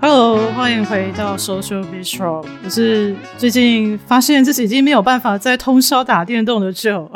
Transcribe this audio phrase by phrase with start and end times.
[0.00, 2.44] Hello，欢迎回到 Social Bistro。
[2.62, 7.08] 我是最近发现自己已经没有办法再通宵打电动的 Joe。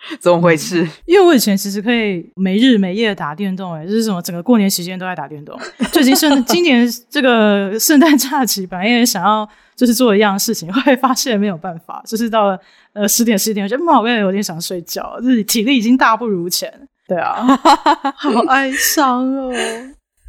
[0.20, 0.86] 怎么回事？
[1.06, 5.58] 因为我以前其实可以没日没夜打电动，哎，就是什么整个过年期间都在打电动。
[5.92, 12.58] 最近圣今年这个圣诞假期，本来也想要就是做一样的事情，后来发现没有办法，就是到了
[12.92, 16.72] 呃十点十一点，我觉得好累，有点想睡觉，就是体力已经大不如前。
[17.08, 17.44] 对啊，
[18.16, 19.52] 好哀伤哦。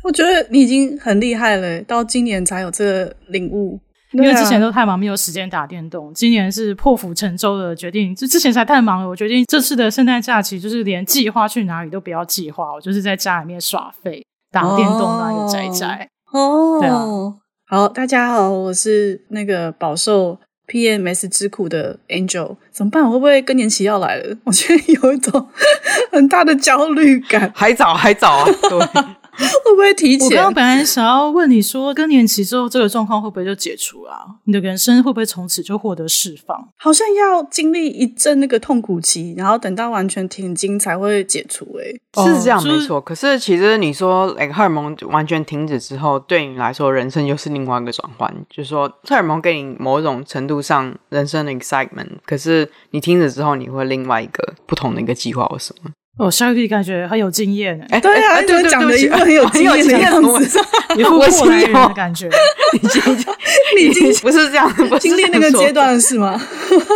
[0.01, 3.79] 我觉得你已经很厉害了，到今年才有这个领悟。
[4.11, 6.11] 因为之前都太忙，没有时间打电动。
[6.13, 9.07] 今年是破釜沉舟的决定，就之前才太忙了。
[9.07, 16.09] 我决定这次的圣诞假期就是连计划去哪里都不要计划，我就是在家里面耍废打电动那个宅宅。
[16.31, 17.05] 哦，对啊。
[17.67, 22.57] 好，大家好，我是那个饱受 PMS 之苦的 Angel。
[22.71, 23.03] 怎么办？
[23.03, 24.35] 我会不会更年期要来了？
[24.45, 25.47] 我觉得有一种
[26.11, 27.51] 很大的焦虑感。
[27.55, 28.45] 还早，还早啊。
[28.45, 29.03] 对。
[29.65, 30.25] 会不会提前？
[30.25, 34.25] 我刚刚本来想要问你说，更年期之后这个状况会不会就解除啊？
[34.43, 36.69] 你的人生会不会从此就获得释放？
[36.77, 42.01] 好像要经历一阵那个痛苦期，然后等到完全停经才会解除，欸。
[42.13, 42.99] 哎，是这样没错。
[42.99, 48.33] 可是其实你说，那个荷尔蒙完全停止之后，对你来说，人生又是另外一个转换。
[48.49, 55.91] 就是说，荷尔蒙给你某种程度上人生的 excitement，可是你停止之后，你会另外一个不同的一个计划或什么？
[56.19, 57.79] 哦，小雨感觉很有经验。
[57.89, 60.59] 哎，对啊，对讲的一个很有经验的样子，
[60.95, 62.29] 你过来人的感觉，
[62.79, 63.01] 你经
[63.77, 66.39] 你已经不是这样，经历那个阶段是吗？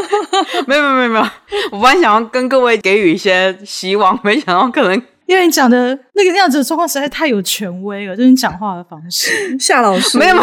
[0.67, 1.09] 没有没有没有。
[1.09, 1.25] 没有，
[1.71, 10.17] 我本来想要跟各位给予一些希望，没想到可能因为你讲的那个样子的状况实在太有权威了，就是你讲话的方式，夏老师。
[10.17, 10.35] 没有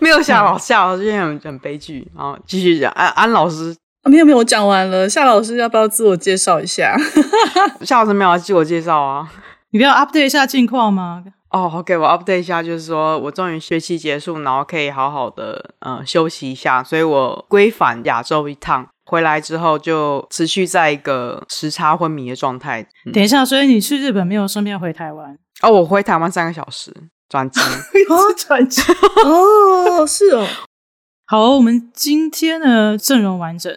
[0.00, 0.22] 没有。
[0.22, 3.76] 夏老夏老师现在很很悲剧，然后继续讲安安老师。
[4.02, 5.08] 啊、没有没有，我讲完了。
[5.08, 6.96] 夏老师要不要自我介绍一下？
[7.82, 9.30] 夏老师没有要自我介绍啊？
[9.70, 11.24] 你不要 update 一下近况吗？
[11.50, 22.80] 哦、oh,，OK，我 update 一下，就是说我终于学期结束，然后可以好好的呃休息一下，所以我归返亚洲一趟，回来之后就持续在一个时差昏迷的状态。
[23.04, 25.38] 嗯、等一下，所以你去日本没有顺便回台湾？
[25.62, 26.90] 哦，我回台湾三个小时
[27.28, 27.60] 转机，
[28.48, 28.82] 转机
[29.24, 30.46] 哦，是哦。
[31.28, 33.72] 好，我们今天的阵容完整。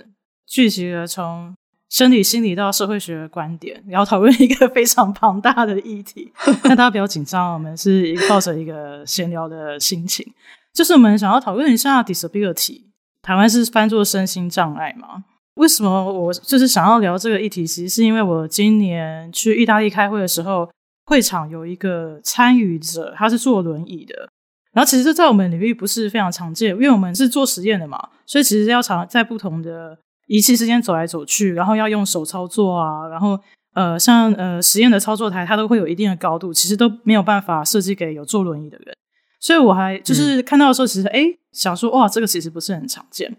[0.47, 1.55] 聚集了从
[1.89, 6.31] 生理、心理到社会学的观点，然后讨论一个 非常庞大的议题。
[6.63, 10.25] 但大家不要紧张，我们是一抱着一个闲聊的心情，
[10.73, 12.81] 就是我们想要讨论一下 disability。
[13.21, 15.23] 台湾是翻作身心障碍嘛？
[15.55, 17.65] 为什么我就是想要聊这个议题？
[17.65, 20.69] 其实是因为我今年去意大利开会的时候，
[21.05, 24.27] 会场有一个参与者，他是坐轮椅的。
[24.73, 29.97] 然后其实这在我们领域不是非常常见，因为我们是做实验的嘛，所以其实要常在不同的。
[30.27, 33.39] 仪器之间走来走去，然后要用手操作啊，然后
[33.73, 38.95] 呃，像呃实验的操作台，它都会有一定的高度，其实都没有办法设计给有坐轮椅的人。
[39.39, 43.35] 所以我还就是看到的时候，其实诶想说哇，这个其实不是很常见。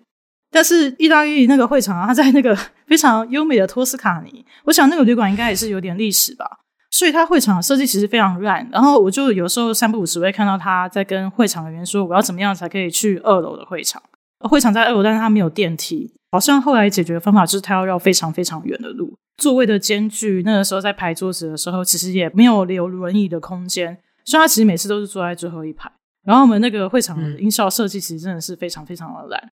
[0.51, 6.47] 但是意大利那个会场啊，它在那个 非常优美的托斯卡尼，我想那个旅馆应该也是有点历史吧。
[6.89, 8.67] 所以它会场设计其实非常烂。
[8.71, 14.01] 然后我就有时候三不五时会看到他在跟会场人员说，我要怎么样才可以去二楼的会场。
[14.47, 16.13] 会场在二楼，但是它没有电梯。
[16.33, 20.43] 好像后来解决的方法就是他要绕非常非常远的路，座位的间距。
[20.45, 25.91] 那个时候在排桌子的时候，其实也没有留轮椅的空间，所以他其实每次都是坐在最后一排。
[26.27, 29.51] 然后我们那个会场的音效设计其实真的是非常非常的烂。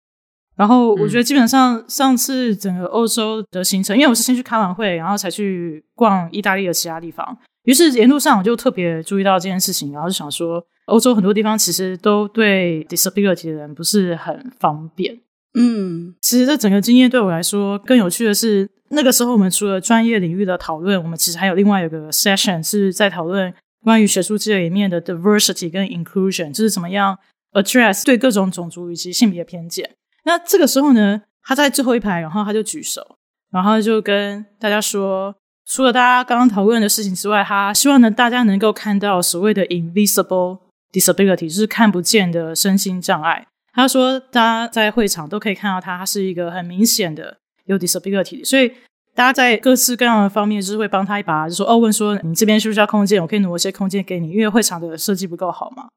[0.56, 7.36] 然后我觉得基本上上次整个欧洲的行程，因为我是先去开完会，然后才去逛意大利的其他地方。
[7.64, 15.20] 于是沿路上我就特别注意到这件事情，然后就想说，欧洲很多地方其实都对 disability 的人不是很方便。
[15.54, 23.52] 嗯，其实这整个经验对我来说更有趣的是，那个时候我们除了专业领域的讨论，我们其实还有另外一个 session 是在讨论
[23.84, 27.18] 关于学术界里面的 diversity 跟 inclusion，就是怎么样
[27.52, 29.96] address 对各种种族以及性别偏见。
[30.24, 33.18] 那这个时候呢，他在最后一排，然后他就举手，
[33.50, 35.34] 然后就跟大家说，
[35.66, 40.60] 除了大家刚刚讨论的事情之外，他希望呢大家能够看到所谓的 invisible
[40.92, 43.46] disability，就是看不见的身心障碍。
[43.74, 48.68] 他说：“大家在会场都可以看到他，他是一个很明显的有 disability，所以
[49.14, 53.20] 大家在各式各样的方面就是会帮他一把，就说哦，问说你这边需不需要空间？
[53.22, 55.88] 我可以挪一些空间给你，因为会场的设计不够好嘛。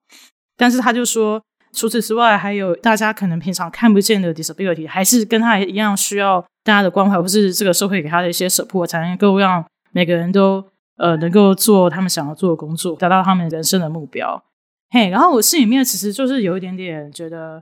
[0.56, 1.42] 但是他就说，
[1.74, 10.64] 除此之外，还有大家可能平常看不见的 disability，还是跟他一样需要大家的关怀，或是这个社会给他的一些 support，才能够让每个人都
[10.96, 14.42] 呃能够做他们想要做的工作，达到他们人生的目标。”
[14.90, 17.62] 嘿，然后我心里面其实就是有一点点觉得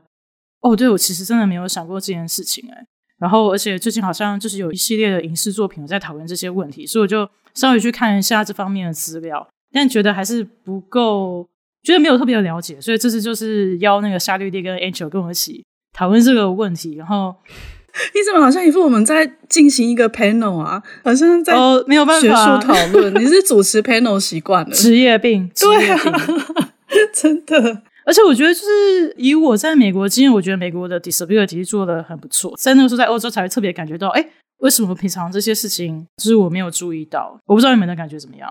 [0.61, 2.85] 哦，对，我其实真的没有想过这件事情哎。
[3.19, 11.47] 然后，而且最近好像就是有一系列的影视作品有在讨论这些问题，所以我就稍微去看一下这方面的资料，但觉得还是不够，
[11.83, 16.95] 觉得没有特别的了解，所以这次就是邀那个夏绿蒂跟 Angel 跟我一起讨论这个问题。
[16.95, 17.33] 然后
[18.13, 20.83] 你怎么好像一副我们在进行一个 panel 啊？
[21.03, 23.13] 好像在哦，没有办法，学术讨论。
[23.23, 26.72] 你是主持 panel 习惯了，职业病，职业病，对啊，
[27.13, 27.83] 真的。
[28.05, 32.53] 而且我觉得，就是以我在美国经验，我觉得美国的 disability 做的很不错。
[32.57, 37.39] 在那个时候，在欧洲才会特别感觉到，哎，为什么平常这些事情就是我没有注意到？
[37.45, 38.49] 我不知道你们的感觉怎么样。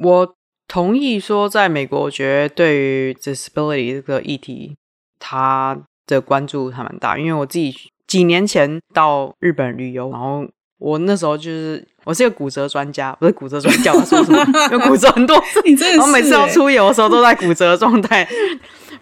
[0.00, 0.34] 我
[0.68, 4.76] 同意说，在美国，我觉得对于 disability 这个议题，
[5.18, 7.18] 他的关注还蛮大。
[7.18, 7.74] 因为我自己
[8.06, 10.46] 几年前到日本旅游，然后
[10.82, 14.44] 我那时候就是我是一个骨折专家，不是骨折专家，我说什么？
[14.72, 18.26] 因为骨折很多次，你真的是，然后每次要出游的时候都在骨折状态。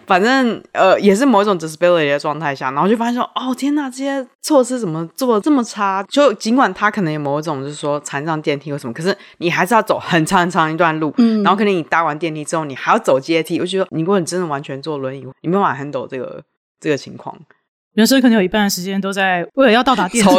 [0.05, 6.03] 反正呃，也是某一种 disability 的状态下，然后就发现说，哦天呐，这些措施怎么做的这么差？
[6.09, 13.59] 就尽管他可能有某一种就是说缠上电梯或什么，可是你还是要走很长很长一段路，嗯，然后可能你搭完电梯之后，你还要走阶梯。
[13.59, 16.43] 我觉得，你如果你真的完全坐轮椅，你没办法 handle 这个
[16.79, 17.37] 这个情况。
[17.93, 20.35] 人生可能有一半的时间都在为了要到达地方，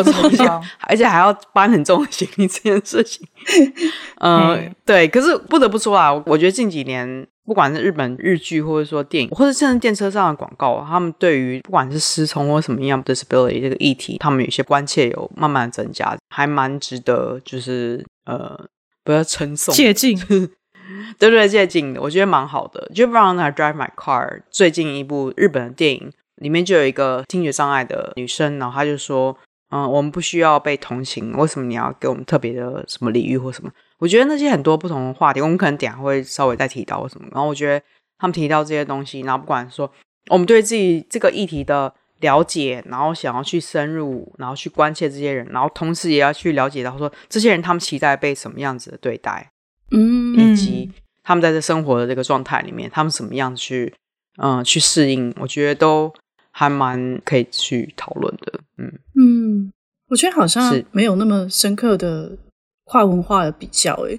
[0.81, 3.27] 而且还要搬很重的行李这件事情。
[4.21, 5.09] 嗯、呃，对。
[5.09, 7.27] 可是不得不说啊，我觉得近几年。
[7.45, 18.57] 不管是日本日剧，或者说电影，或者甚至电车上的广告，他们对于不管是失聪或什么样 disability 这个议题，他们有些关切有慢慢增加，还蛮值得，就是呃，
[19.03, 20.17] 不要称颂，借镜，
[21.19, 22.89] 对对对，借镜的，我觉得蛮好的。
[22.95, 26.13] 就 Drive My Car 最近一部日本的电影
[26.43, 29.37] 里面就有一个听觉障碍的女生，然后她就说，
[29.71, 33.71] 嗯、呃，我们不需要被同情，为什么你要给我们特别的什么礼遇或什么？
[33.99, 37.29] 我觉得那些很多不同的话题，我们可能等下会稍微再提到或什么。
[37.31, 37.85] 然后我觉得
[38.19, 39.91] 他们提到这些东西，然后不管说
[40.29, 49.51] 我们对自己这个议题的了解，然后想要去深入，然后去关切这些人，然后同时也要去了解到说这些人他们期待被什么样子的对待，
[49.91, 50.91] 嗯，以及
[51.23, 53.95] 他们在这生活的这个状态里面，他们什么样子去
[54.39, 56.13] 嗯、呃、去适应，我觉得都
[56.53, 58.61] 还蛮可以去讨论的。
[58.79, 59.73] 嗯嗯，
[60.09, 62.39] 我觉得好像没有那么深刻的。
[62.85, 64.13] 跨文化的比较，诶，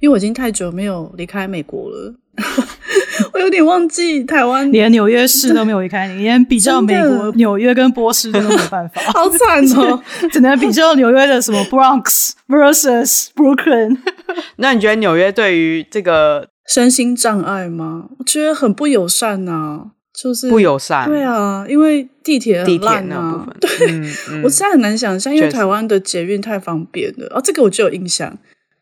[0.00, 2.14] 因为我已经太久没有离开美国了，
[3.32, 13.96] 我有点忘记台湾，连纽约市都没有离开，你连比较美国纽约跟波士顿都没有办法，好惨哦， 只能比较纽约的什么 Bronx versus Brooklyn。
[14.56, 18.10] 那你觉得纽约对于这个身心障碍吗？
[18.18, 19.90] 我觉得很不友善呐、啊。
[20.20, 28.36] 就是不友善，对啊，因为地铁很烂啊，那部分 对，嗯嗯、我实在很难想象，因为台湾的捷运太方便了，哦，这个我就有印象，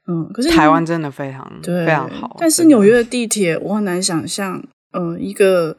[0.09, 4.63] 嗯，可是台湾真的非常对非常好，但是纽约的地铁我很难想象，
[4.93, 5.77] 嗯，一个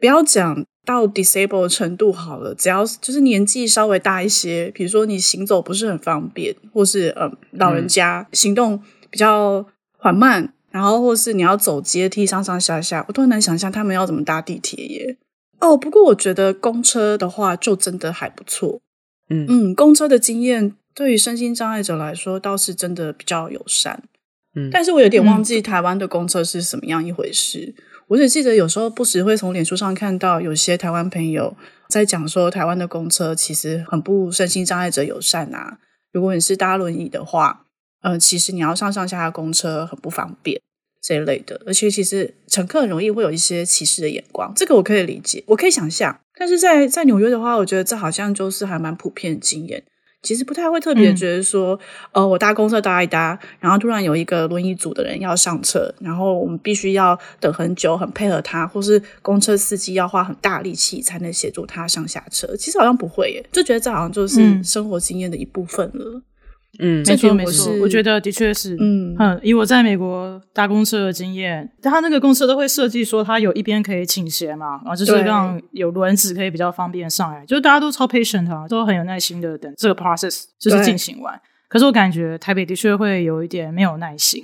[0.00, 9.64] 不要讲到 disable 的程度好了，只要就是年纪稍微大一些，比如说你行走不是很方便，或是呃老人家行动比较
[9.96, 10.52] 缓慢。
[10.76, 15.16] 然后，或是你要走阶梯上上下下，我都很难想象他们要怎么搭地铁耶。
[15.58, 18.82] 哦，不过我觉得公车的话就真的还不错。
[19.30, 24.02] 嗯嗯，公车的经验对于身心障碍者来说倒是真的比较友善。
[24.54, 27.74] 嗯，但是我有点忘记台湾的公车是什么样一回事。
[27.74, 31.56] 嗯，我只记得有时候不时会从脸书上看到有些台湾朋友
[31.88, 35.78] 在讲说，台湾的公车其实很不身心障碍者友善啊。
[36.12, 37.64] 如果你是搭轮椅的话，
[38.02, 40.60] 呃，其实你要上上下下公车很不方便。
[41.06, 46.18] 这一类的，而且其实乘客很容易会有一些歧视的眼光，这个我可以理解，我可以想象。
[46.36, 49.84] 但是在在纽约的话，我觉得这好像就是还蛮普遍的经验。
[50.22, 51.78] 其实不太会特别觉得说，
[52.10, 62.56] 嗯、呃，我搭公车搭一搭，然后突然有一个轮椅组的人要上车，然后我们必须要等很久，很配合他，或是公车司机要花很大力气才能协助他上下车。
[62.56, 66.16] 其实好像不会耶，就觉得这好像就是生活经验的一部分了。
[66.16, 66.22] 嗯
[66.78, 81.40] 嗯，没错没错，我觉得的确是，嗯嗯，以我在美国搭公车的经验，他那个公车都会设计说，它有一边可以倾斜嘛，然后就是让有轮子可以比较方便上来，就是大家都超 patient 啊，都很有耐心的等这个 process 就是进行完。
[81.68, 84.42] 可是我感觉台北的确会有一点没有耐心，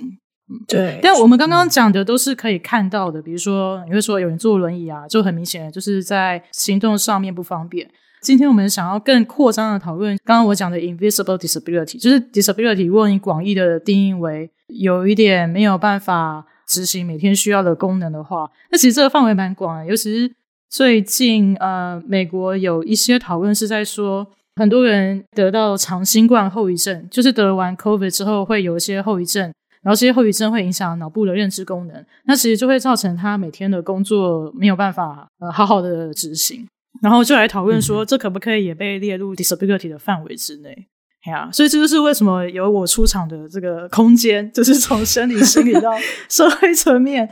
[0.49, 0.99] 嗯，对。
[1.01, 7.89] 但我们刚刚讲的都是可以看到的，比如说你会说有人坐轮椅啊，就很明显就是在行动上面不方便。
[8.23, 19.85] 今天我们想要更扩张的讨论，刚刚我讲的 invisible disability，就是 disability，如果你广义的定义为有一点没有办法执行每天需要的功能的话，那其实这个范围蛮广的。
[19.85, 20.33] 尤其是
[20.69, 24.25] 最近，呃，美国有一些讨论是在说，
[24.55, 29.43] 很多人得到长新冠后遗症，就是得完 COVID 之后会有一些后遗症，
[29.81, 36.65] 然后这些后遗症会影响脑部的认知功能，那其实就会造成他每天的工作没有办法呃好好的执行。
[37.03, 40.87] 然后就来讨论说，这可不可以也被列入 disability 的范围之内？
[41.27, 45.91] 呀、啊，所以这就是为什么有我出场的这个空间，就是从生理、心理到
[46.29, 47.29] 社会层面。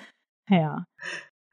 [0.48, 0.84] 哎呀。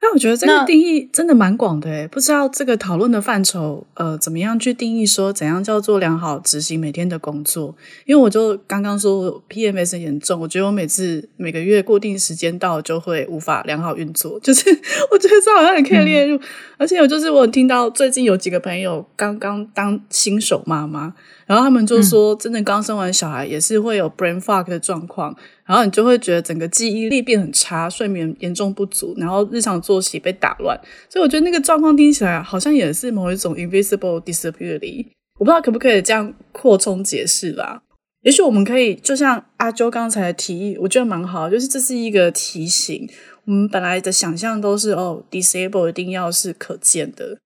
[0.01, 7.75] 但我觉得这个定义真的蛮广的诶，不知道这个讨论的范畴，呃，怎么样去定义说怎样叫做良好执行每天的工作？
[8.05, 14.69] 因为我就刚刚说 PMS 很严重，我觉得我每次每个月固定时间到就会无法良好运作，就是
[15.11, 16.37] 我觉得这好像也可以列入。
[16.37, 16.41] 嗯、
[16.77, 21.13] 而且我就是我听到最近有几个朋友刚刚当新手妈妈。
[21.49, 30.79] 然后他们就说，真的刚生完小孩也是会有 brain fog 的状况，然后你就会觉得整个记忆力变很差，睡眠严重不足，然后日常作息被打乱。
[31.09, 35.07] 所以我觉得那个状况听起来好像也是某一种 invisible disability。
[35.39, 37.81] 我不知道可不可以这样扩充解释啦？
[38.21, 43.09] 也许我们可以就像阿周刚才的提议，我觉得蛮好，就是这是一个提醒。
[43.45, 47.39] 我们本来的想象都是哦，disable 一定要是可见的，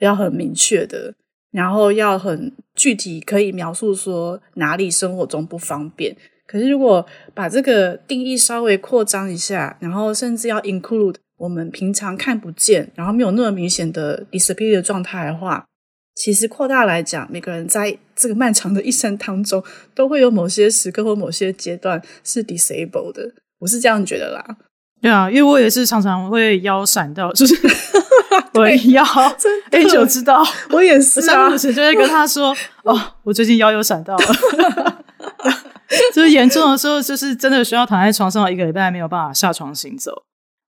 [0.00, 1.14] 要很明确的。
[1.56, 6.14] 然后要很具体，可以描述说哪里生活中不方便。
[6.46, 15.64] 可是如果把这个定义稍微扩张一下，然后甚至要 include 我们平常看不见，然后没有那么明显的 disability 的状态的话，
[16.14, 23.32] 其实扩大来讲，每个人在这个漫长的一生当中，都会有某些时刻或某些阶段是 disabled 的。
[23.60, 24.58] 我是这样觉得啦。
[25.00, 27.54] 对啊，因为我也是常常会腰闪到，就是
[28.54, 29.04] 我腰
[29.70, 34.24] ，A 九知道，我也是啊，我时就会跟他说， 哦，我最近腰又闪到了，
[36.14, 40.12] 就是严重的时候，就是真的需要躺在床上一个礼拜没有办法下床行走，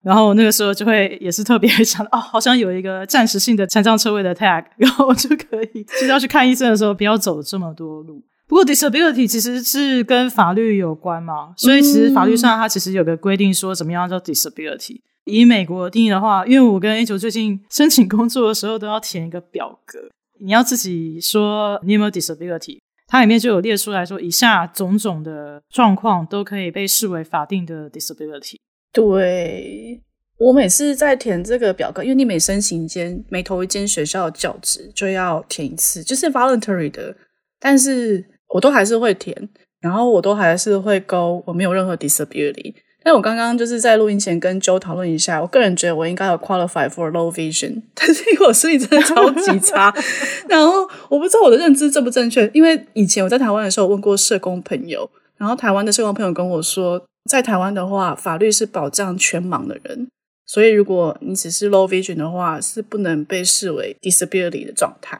[0.02, 8.22] 然后那个时候就会也是特别想，哦，好像有一个暂时性的残障车位的 tag， 然后我就可以，就是要去看医生的时候，不要走这么多路。
[8.46, 15.02] 不过，disability 其实是跟法律有关嘛，所以其实法律上它其实有个规定，说怎么样叫 disability。
[15.28, 19.98] 以美国定义的话，因为我跟 Angel 最近申请工作的时候都要填一个表格，
[20.40, 28.56] 你要自己说你有没有 disability，它里面就有列出来说以下种种的状况都可以被视为法定的 disability。
[28.92, 30.00] 对，
[30.38, 37.14] 我每次在填这个表格，因为你每申请一间每投一间学校的教职就要填一次，就是 voluntary 的，
[37.60, 38.24] 但是。
[38.50, 39.36] 我都还是会填，
[39.78, 42.74] 然后我都还是会勾我没有任何 disability。
[43.08, 49.90] 但我刚刚就是在录音前跟 Joe 讨论一下，我个人觉得我应该有 qualify for low vision， 但是因为我视力真的超级差，
[50.46, 52.46] 然后我不知道我的认知正不正确。
[52.52, 60.06] 因为以前我在台湾的时候我问过社工朋友，然后台湾的社工朋友跟我说，在台湾的话，法律是保障全盲的人，
[60.44, 65.18] 所以如果你只是 low vision 的话，是不能被视为 disability 的状态。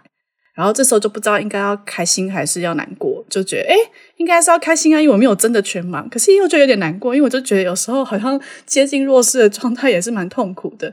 [0.55, 6.09] 然后这时候就不知道应该要开心还是要难过，就觉得诶应该是要开心啊，因为我没有真的全盲。
[6.09, 10.93] 可是又觉得有点难过，因为我就觉得有时候好像接近弱势的状态也是蛮痛苦的。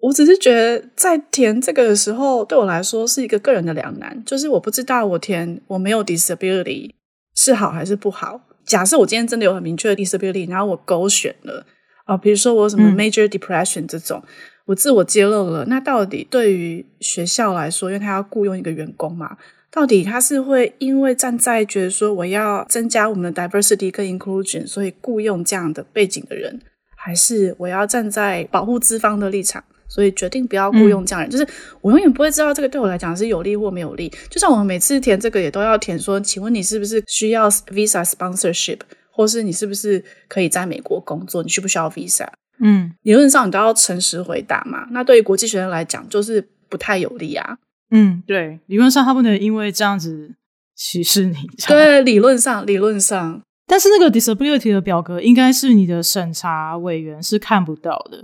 [0.00, 6.92] 我只是觉得在填这个的时候，对我来说是一个个人的两难，就是我不知道我填我没有 disability
[7.34, 8.40] 是好还是不好。
[8.64, 11.66] 假设我今天真的有很明确的 disability，然后我勾选了
[12.04, 14.22] 啊，比如说我有什么 major depression 这种。
[14.24, 14.30] 嗯
[14.66, 19.36] 我自我揭露了，那到底对于学校来说，因为他要雇佣一个员工嘛，
[19.76, 26.58] 到底他是会因为站在觉得说我要增加我们的 diversity 跟 inclusion，所以雇佣这样的背景的人，
[26.96, 31.28] 还是我要站在保护资方的立场，所以决定不要雇佣这样人？
[31.28, 31.46] 嗯、就是
[31.82, 34.10] 我永远不会知道这个对我来讲是有利或没有利。
[34.30, 38.78] 就像我们每次填这个也都要填说，请问你是不是需要 visa sponsorship，
[39.10, 41.42] 或是你是不是可以在美国工作？
[41.42, 42.26] 你需不需要 visa？
[42.60, 44.88] 嗯，理论上你都要诚实回答嘛。
[44.90, 47.58] 那对于国际学生来讲，就是不太有利啊。
[47.90, 50.34] 嗯，对，理论上他不能因为这样子
[50.74, 51.36] 歧视你。
[51.68, 53.42] 对，理论上，理论上。
[53.66, 58.22] 但是那个 disability 的表格应该是你的审查委员是看不到的，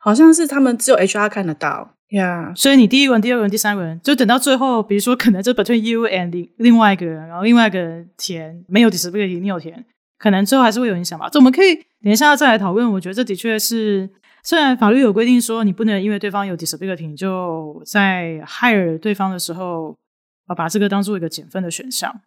[0.00, 2.52] 好像是他们只有 HR 看得到呀。
[2.52, 2.56] Yeah.
[2.56, 9.84] 所以你第一轮、第二轮、第三轮，就等到最后，比如说可能就 between you and 另另外一个人，然后另外一个人填没有 disability，你有填，
[10.18, 11.28] 可能最后还是会有影响吧。
[11.28, 11.78] 这我们可以。
[12.02, 14.08] 等一下再来讨论，我觉得这的确是，
[14.46, 19.92] 虽然法律有规定说你不能因为对方有 disability 你就在 hire 对方的时候
[20.46, 22.20] 啊把这个当做一个减分的选项，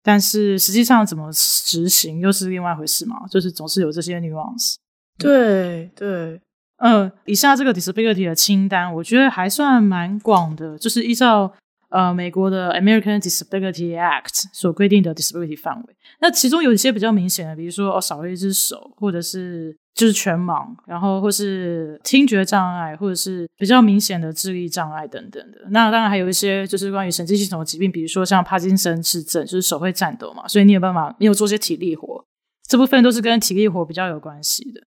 [0.00, 4.76] 但是实际上怎么执行又是另外一回事嘛，就是总是有这些 nuance。
[5.18, 6.40] 对对，
[6.76, 11.52] 嗯，以下这个 disability 的清单，我觉得还算蛮广的，就是依照。
[11.88, 25.58] 呃，美国的 American Disability Act 所规定的 disability 范围，那其中有一些比较明显的，比如说哦，少了一只手，或者是就是全盲，然后或是听觉障碍，或者是比较明显的智力障碍等等的。
[25.70, 32.22] 那当然还有一些就是关于神经系统的疾病，比如说像帕金森氏症，就是手会颤抖嘛，所以你有办法，你有做些体力活，
[32.68, 34.82] 这部分都是跟体力活比较有关系的。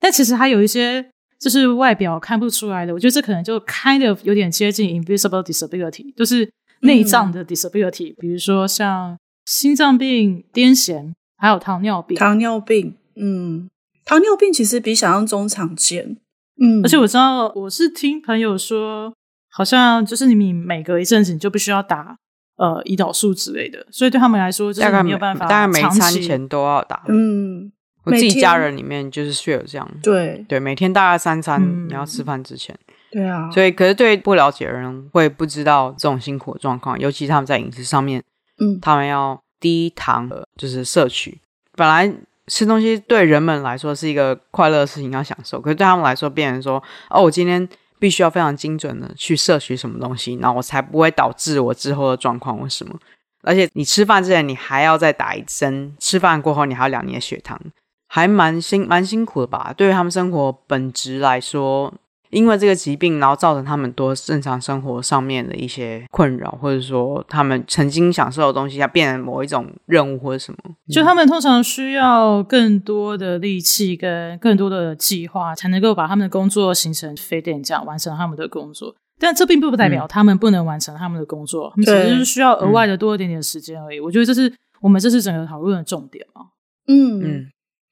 [0.00, 1.06] 但其实还有一些
[1.38, 12.16] 就是外表看不出来的，我觉得这可能就 kind of 有点接近 invisible disability，就是内脏的 disability，、嗯、比如说像心脏病、癫痫，还有糖尿病。
[12.16, 13.68] 糖尿病，嗯，
[14.06, 16.16] 糖尿病其实比想象中常见。
[16.58, 19.12] 嗯，而且我知道，我是听朋友说，
[19.50, 22.16] 好像就是你每隔一阵子你就必须要打
[22.56, 27.04] 呃胰岛素之类的，所以对他们来说就是没有办法，大概每餐前都要打。
[27.08, 27.70] 嗯。
[28.04, 32.78] 我自己家人里面就是需要这样，对对，每天大概三餐，嗯、你要吃饭之前，
[33.10, 38.22] 对啊，所以可是对不了解的人会不知道这种辛苦的状况，尤其他们在饮食上面，
[38.60, 41.40] 嗯，他们要低糖的就是摄取，
[41.72, 42.14] 本来
[42.46, 52.94] 吃东西对人们来说是一个快乐的事情，要享受，可是对他们来说，变成说哦，我今天必须要非常精准的去摄取什么东西，然后我才不会导致我之后的状况或什么，
[53.42, 57.60] 而且你吃饭之前你还要再打一针，吃饭过后你还要量你的血糖。
[58.08, 61.92] 还蛮辛蛮辛苦的吧，对于他们生活本质来说，
[62.36, 70.58] 因为这个疾病，然后造成他们多正常生活上面的一些困扰，或者说他们曾经享受的东西，要变成某一种任务或者什么，
[70.92, 78.94] 就他们通常需要更多的力气跟更多的计划，才能够把他们的工作形成非典这样完成他们的工作。
[79.18, 83.98] 但这并不代表他们不能完成他们的工作，嗯、他们只是需要额外的多一点点时间而已。
[83.98, 84.52] 我觉得这是
[84.82, 86.42] 我们这次整个讨论的重点嘛。
[86.86, 87.46] 嗯嗯。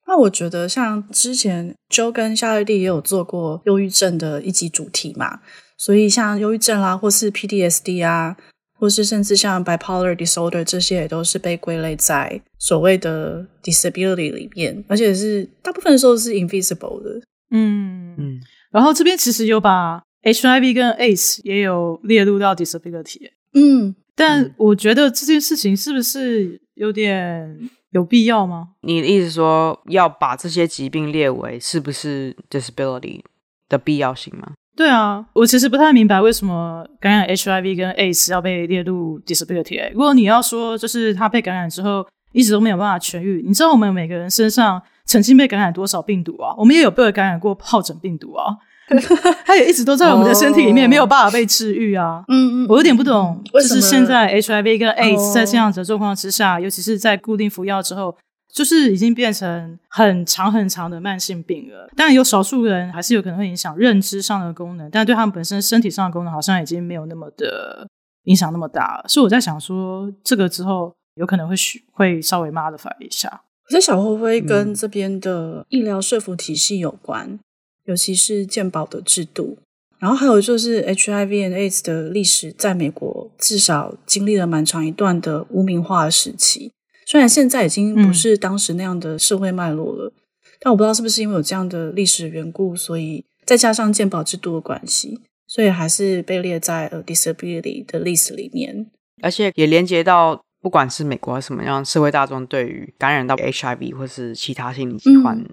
[0.07, 5.41] 那我觉得，像之前 Joe 跟夏瑞蒂也有做过忧郁症的一集主题嘛，
[5.79, 8.37] 所以像忧郁症啦，或是 PTSD 啊，
[8.79, 17.23] 或是甚至像 bipolar disorder 这些，也都是被归类在所谓的 disability 里面，而且是大部分的时候是 invisible 的。
[17.51, 18.41] 嗯嗯。
[18.71, 23.31] 然后这边其实有把 HIV 跟 AIDS 也有列入到 disability。
[23.55, 23.97] 嗯。
[24.15, 27.71] 但我觉得这件事情是不是有点？
[27.95, 28.71] 有必要吗？
[28.81, 33.23] 你的意思说要把这些疾病列为是不是 disability
[33.69, 34.53] 的必要性吗？
[34.77, 39.93] 对啊，我其实不太明白为什么感染 HIV 跟 AIDS 要被列入 disability。
[39.93, 46.53] 如果你要说就是他被感染之后一直都没有办法痊愈，你知道我们每个人身上曾经被感染多少病毒啊？
[46.59, 48.57] 我们也有被感染过疱疹病毒啊。
[49.45, 52.23] 他也一直都在我们的身体里面，没有办法被治愈啊。
[52.29, 58.15] 嗯嗯，我有点不懂，就是现在 HIV 跟 AIDS 在这样子的状况之下，尤其是在固定服药之后，
[58.53, 61.89] 就是已经变成很长很长的慢性病了。
[61.97, 67.89] 当然，有少数人还是有可能会影响认知上的功能，但对他们本身身体上的功能，好像已经没有那么的
[68.25, 69.05] 影响那么大了。
[69.09, 71.55] 所以我在想说，这个之后有可能会
[71.93, 73.43] 会稍微 modify 一下。
[73.69, 77.39] 我在想会不会跟这边的医疗说服体系有关？
[77.85, 79.59] 尤其是健保的制度，
[79.99, 86.71] 然后还有就是 HIV and AIDS 的历史，在美国至少经历了蛮长一段的污名化的时期。
[87.07, 90.13] 虽然现在已经不是当时那样的社会脉络了，嗯、
[90.61, 98.87] 但我不知道是不是因为有这样的历史缘故，所以再加上健保制度的关系，所以还是被列在呃 disability 的 list 里面。
[99.23, 105.45] 而且也连接到，不管是美国什么样社会大众对于感染到 HIV 或是其他心理疾患。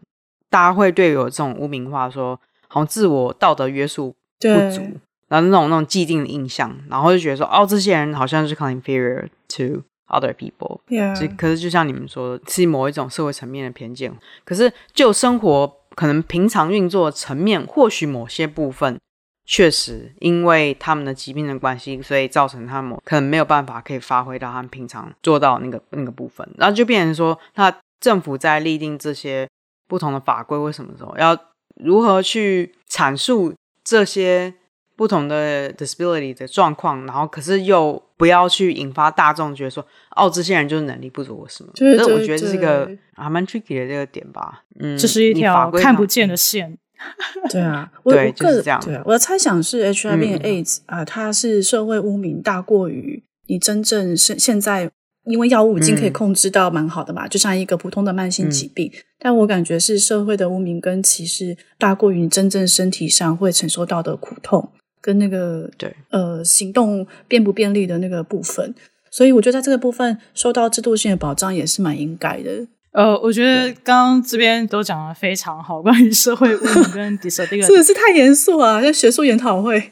[0.51, 2.37] 嗯大家会对有这种污名化说，
[2.67, 4.81] 好像自我道德约束不足，
[5.29, 10.81] 然后那种那种既定的印象，然后就觉得说，哦，这些人好像是 inferior to other people。
[10.89, 11.35] Yeah.
[11.37, 14.13] 可是就像你们说的，是某一种社会层面的偏见。
[14.43, 18.99] 可是就生活可能平常运作的层面，或许某些部分
[19.45, 29.47] 确实因为他们的疾病的关系，所以造成他们可能没有办法可以发挥到他们平常做到那个那个部分，然后就变成说，那政府在立定这些。
[29.91, 31.37] 不同的法规为什么时候要
[31.83, 34.53] 如何去阐述这些
[34.95, 41.69] 不同的 disability 的状况，然后可是又不要去引发大众觉得说，哦，这些人就是能力不足或什么？
[41.75, 44.63] 对对对，我觉得这是一个还蛮 tricky 的这个点吧。
[44.79, 46.77] 嗯，这是一条看不见的线。
[47.51, 48.79] 对啊，对，我就是这样。
[48.79, 54.89] 对啊，我的猜想是 HIV AIDS 啊、嗯呃，它是社会污名大过于你真正是现在。
[55.25, 58.91] 因为药物已经可以控制到蛮好的嘛，嗯、就像一个普通的慢性疾病。
[58.93, 68.73] 嗯、但我感觉是社会的污名跟歧视大过于你真正身体上会承受到的苦痛跟那个对呃行动便不便利的那个部分。
[69.11, 72.65] 所以我觉得在这个部分受到制度性的保障也是蛮应该的。
[72.93, 78.81] 呃，我觉得刚刚这边都讲的非常好，关于社会污名跟 disability 是不是太严肃啊？
[78.81, 79.91] 像学术研讨会。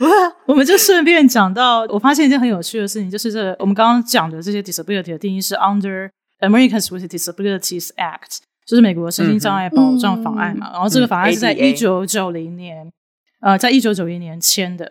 [0.00, 0.12] 不是，
[0.46, 6.08] 我们就顺便讲到，我发现一件很有趣的事情，就是这我们刚刚讲的这些 disability 的定义是 under
[6.38, 10.70] Americans with Disabilities Act，就是美国身心障碍保障法案嘛。
[10.70, 12.86] 嗯、然后这个法案是在一九九零年，
[13.42, 14.90] 嗯、呃，在一九九零年签的。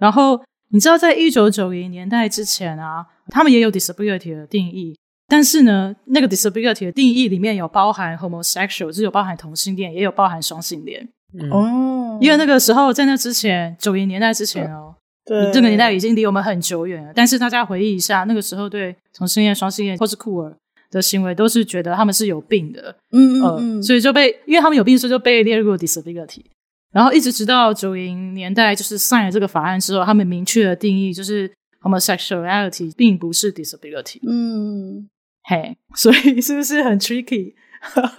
[0.00, 0.42] 然后
[0.72, 11.08] 你知道，在一九九零年代之前啊，他们也有 disability 的定义，但是呢，那个 disability 的定义里面有包含 homosexual，就是有包含同性恋，也有包含双性恋。
[11.50, 14.94] 哦，因为那个时候在那之前，九零年代之前哦，
[15.26, 17.12] 对，这个年代已经离我们很久远了。
[17.14, 20.56] 但是大家回忆一下，那个时候对同性恋、双性恋或是酷儿
[20.90, 26.42] 的行为，都是觉得他们是有病的，嗯嗯嗯，所以就被因为他们有病，所以就被列入了 disability。
[26.90, 34.18] 然后一直直到九零年代，就是 sign 了这个法案之后，他们明确的定义就是 homosexuality 并不是 disability。
[34.26, 35.06] 嗯，
[35.44, 37.52] 嘿，所以是不是很 tricky？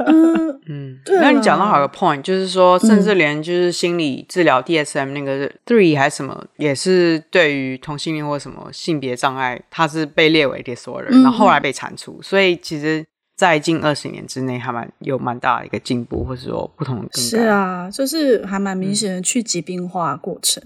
[0.05, 1.19] 嗯嗯， 对。
[1.19, 12.21] 那你讲到好个 point，就是说，甚至连就是心理治疗 DSM 那个 three 还是什么，也是对于同性恋或什么性别障碍，它是被列为 disorder，然后后来被铲除。
[12.21, 13.05] 所以其实。
[13.39, 17.07] 在近二十年之内，还蛮有蛮大的一个进步，或者说不同的。
[17.13, 20.61] 是啊，就是还蛮明显的去疾病化过程。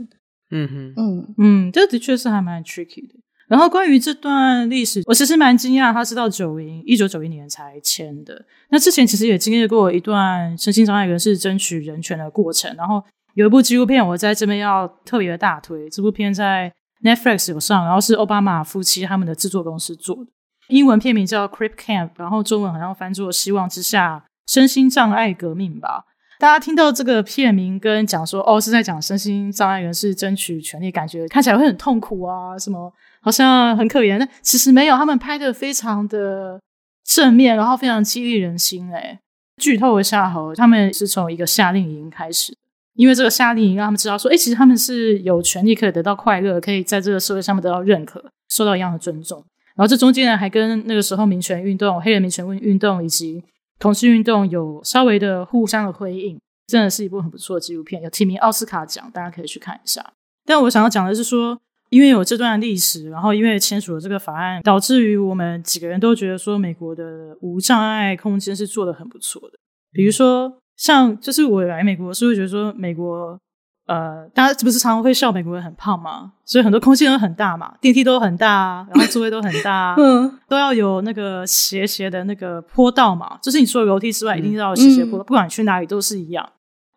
[0.49, 3.13] 嗯哼，嗯嗯，这的确是还蛮 tricky 的。
[3.53, 8.43] 然后关于这段历史，我其实蛮惊讶，他是到九零一九九一年才签的。
[8.69, 12.75] 那之前其实也经历过一段身心障碍人士争取人权的过程。
[12.75, 13.03] 然后
[13.35, 15.87] 有一部纪录片，我在这边要特别的大推。
[15.87, 20.31] 这部片在 Netflix 有上，然后是奥巴马夫妻他们的制作公司做的。
[20.69, 26.05] 英文片名叫《Crip Camp》，然后中文好像翻作《希望之下：身心障碍革命》吧。
[26.39, 32.91] 大家听到这个片名跟讲说，哦，是在讲身心障碍人士争取权利，感觉看起来会很痛苦啊，什么
[33.23, 34.19] 好像很可怜。
[34.19, 36.59] 但其实没有，他们拍的非常的
[37.03, 38.91] 正面，然后非常激励人心。
[38.91, 39.17] 诶，
[39.57, 42.55] 剧透一下好，他们是从一个夏令营开始，
[42.95, 49.43] 因为这个夏令营让他们知道说，诶，其实他们是有权利可以得到快乐，可以在这个社会上面得到认可，受到一样的尊重。
[49.75, 53.43] 然后这中间呢，还跟那个时候民权运动、黑人民权运动以及
[53.79, 60.13] 同性运动有稍微的互相的辉映，真的是一部很不错的纪录片，有提名奥斯卡奖，大家可以去看一下。
[60.45, 61.59] 但我想要讲的是说，
[61.93, 69.57] 因为有这段历史，然后因为签署了这个法案，导致于我们几个人都觉得说，美国的无障碍空间是做得很不错的。
[69.91, 73.37] 比如说，像就是我来美国是会觉得说，美国。
[73.85, 76.31] 呃，大家不是常常会笑美国人很胖吗？
[76.45, 83.37] 所以很多空间都很大嘛，电梯都很大，然后座位都很大， 嗯，都要有那个斜斜的那个坡道嘛。
[83.43, 86.49] 就是你除了楼梯之外，一定要有斜斜坡道，嗯、不管你去哪里都是一样。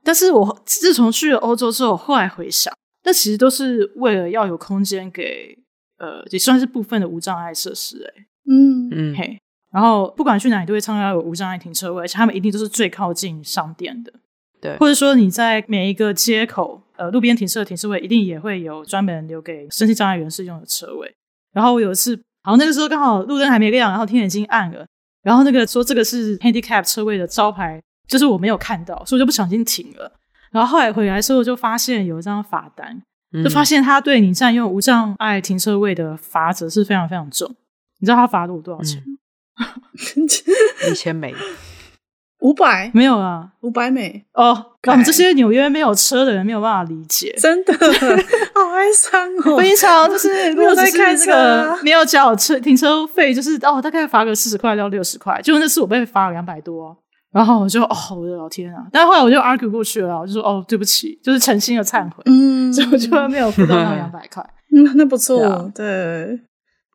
[0.05, 2.73] 但是我自从去了欧洲之后，后来回想，
[3.07, 5.57] 那其实都是为了要有空间给
[5.99, 9.39] 呃，也算是部分的无障碍设施、欸，哎，嗯嗯嘿。
[9.73, 14.13] 然后不管去哪里，都会倡导有无障碍停车位，而且他们一定都是最靠近商店的。
[14.61, 21.15] 对，或者说你在每一个街口，呃，路边停车的停车位一定也会有专门留给身心障碍人士用的车位。
[21.53, 24.87] 然后我有一次，好像那个时候刚好路灯还没亮，然后天已经暗了，
[25.23, 30.11] 然后那个说这个是 handicap 车位的招牌，就是我没有看到，所以我就不小心停了。
[30.53, 33.03] 然后后来回来的时候就发现有一张罚单，
[33.45, 37.49] 就发现他对你占用无障碍停车位的罚则是非常非常重。
[38.01, 39.03] 你知道他罚了我多少钱？
[40.91, 41.35] 一千美。
[42.41, 44.73] 五百没有啊，五百美哦。
[44.87, 47.73] 我们这些纽约没有车的人没有办法理解，真的
[48.55, 49.57] 好哀伤哦。
[49.59, 55.41] 非常 就是如果在开这个没有缴车停车费，就是哦，大概罚个四十块到六十块。
[55.41, 56.95] 就那次我被罚了两百多，
[57.37, 58.87] 然后我就哦，我的老天啊！
[58.91, 62.23] 但后来我就 argue 过去了，我就说哦，对不起，就是诚心的忏悔。
[62.25, 64.43] 嗯， 所以我就没有付到那两百块。
[64.75, 66.41] 嗯，那不错，对。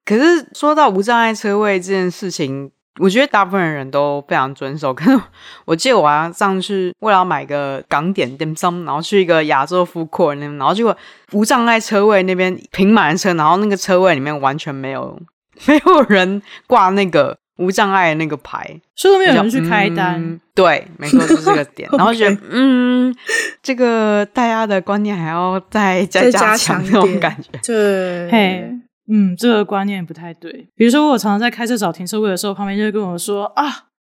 [0.04, 2.71] 可是说到无障碍车位这件事情。
[2.99, 4.93] 我觉得大部分人都非常遵守。
[4.93, 5.19] 可是
[5.63, 10.95] 我记得我要上去，为了要买个港点 dim sum，然后去一个亚洲 food court 那边，然后结果
[11.32, 15.17] 无障碍车位那边停满了车，然后那个车位里面完全没有
[15.65, 20.19] 没有人挂那个无障碍的那个牌，所以没有人去开单。
[20.19, 21.88] 嗯、对，没错，就是这个点。
[21.97, 23.15] 然后觉得，嗯，
[23.62, 27.50] 这个大家的观念还要再再加强那种感觉。
[27.63, 28.71] 对，嘿。
[29.13, 30.52] 嗯，这个观念不太对。
[30.74, 33.65] 比如说，我常常在开车找停车位的时候，旁边就会跟我说：“啊，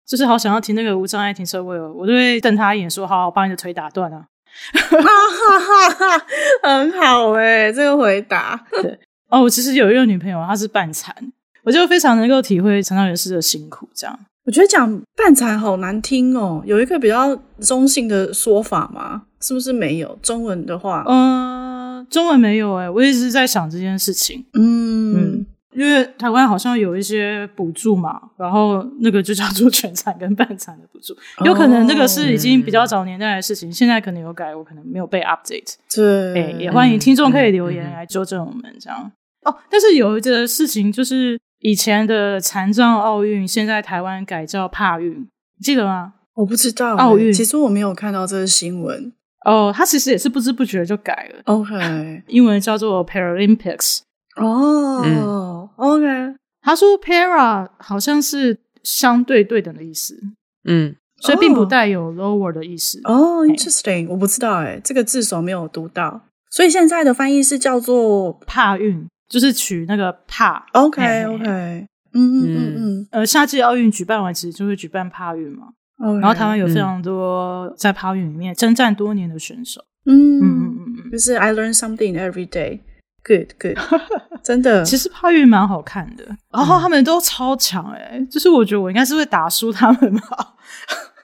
[0.05, 4.25] 就是好想要停那个无障碍停车位哦。”我就会瞪他一眼，说：“好，我把你的腿打断啊！”
[4.73, 6.25] 哈哈哈哈，
[6.61, 8.63] 很好诶，这个回答。
[8.81, 11.15] 对哦，我其实有一个女朋友，她是半残，
[11.63, 13.87] 我就非常能够体会残障人士的辛苦。
[13.93, 16.61] 这样，我觉得讲半残好难听哦。
[16.65, 19.23] 有一个比较中性的说法吗？
[19.41, 21.03] 是不是没有中文的话？
[21.07, 24.45] 嗯，中文没有哎、欸，我一直在想这件事情。
[24.53, 35.73] 嗯嗯，因为台湾好像有一些补助嘛，然后那个就叫做全残跟半残的补助，有可能那个是已经比较早年代的事情，哦、现在可能有改，我可能没有被 update。
[35.95, 38.99] 对，哎、欸，也欢迎听众可以留言来纠正我们这样。
[39.01, 39.09] 嗯
[39.43, 45.11] 嗯、哦，但是有一个事情就是以前的残障奥运，现在台湾改叫帕运，
[45.57, 46.13] 你记得吗？
[46.33, 49.11] 我不知道奥运，其实我没有看到这个新闻。
[49.45, 51.41] 哦，它其实也是不知不觉就改了。
[51.45, 54.01] OK， 英文叫做 Paralympics。
[54.35, 60.17] 哦、嗯、，OK，他说 Para 好像是相对对等的意思。
[60.63, 63.01] 嗯，所以并不带有 lower 的意思。
[63.03, 66.21] 哦、oh,，interesting，我不知道哎，这个字首没有读到。
[66.49, 70.63] 所以现在的翻译是叫做帕运，就是取那个帕。
[70.73, 73.07] OK OK，嗯嗯嗯嗯。
[73.11, 75.69] 呃，夏季奥运举办完，其实就会举办帕运嘛。
[75.97, 79.81] Okay, 然后台湾有非常多在帕运里面征战多年的选手。
[80.05, 82.81] 嗯嗯嗯嗯，就是 I learn something every day。
[83.23, 83.77] Good good，
[84.43, 84.83] 真的。
[84.83, 90.55] 其实帕运蛮好看的，然后他们都超强哎、欸，就是我觉得我应该是会打输他们吧。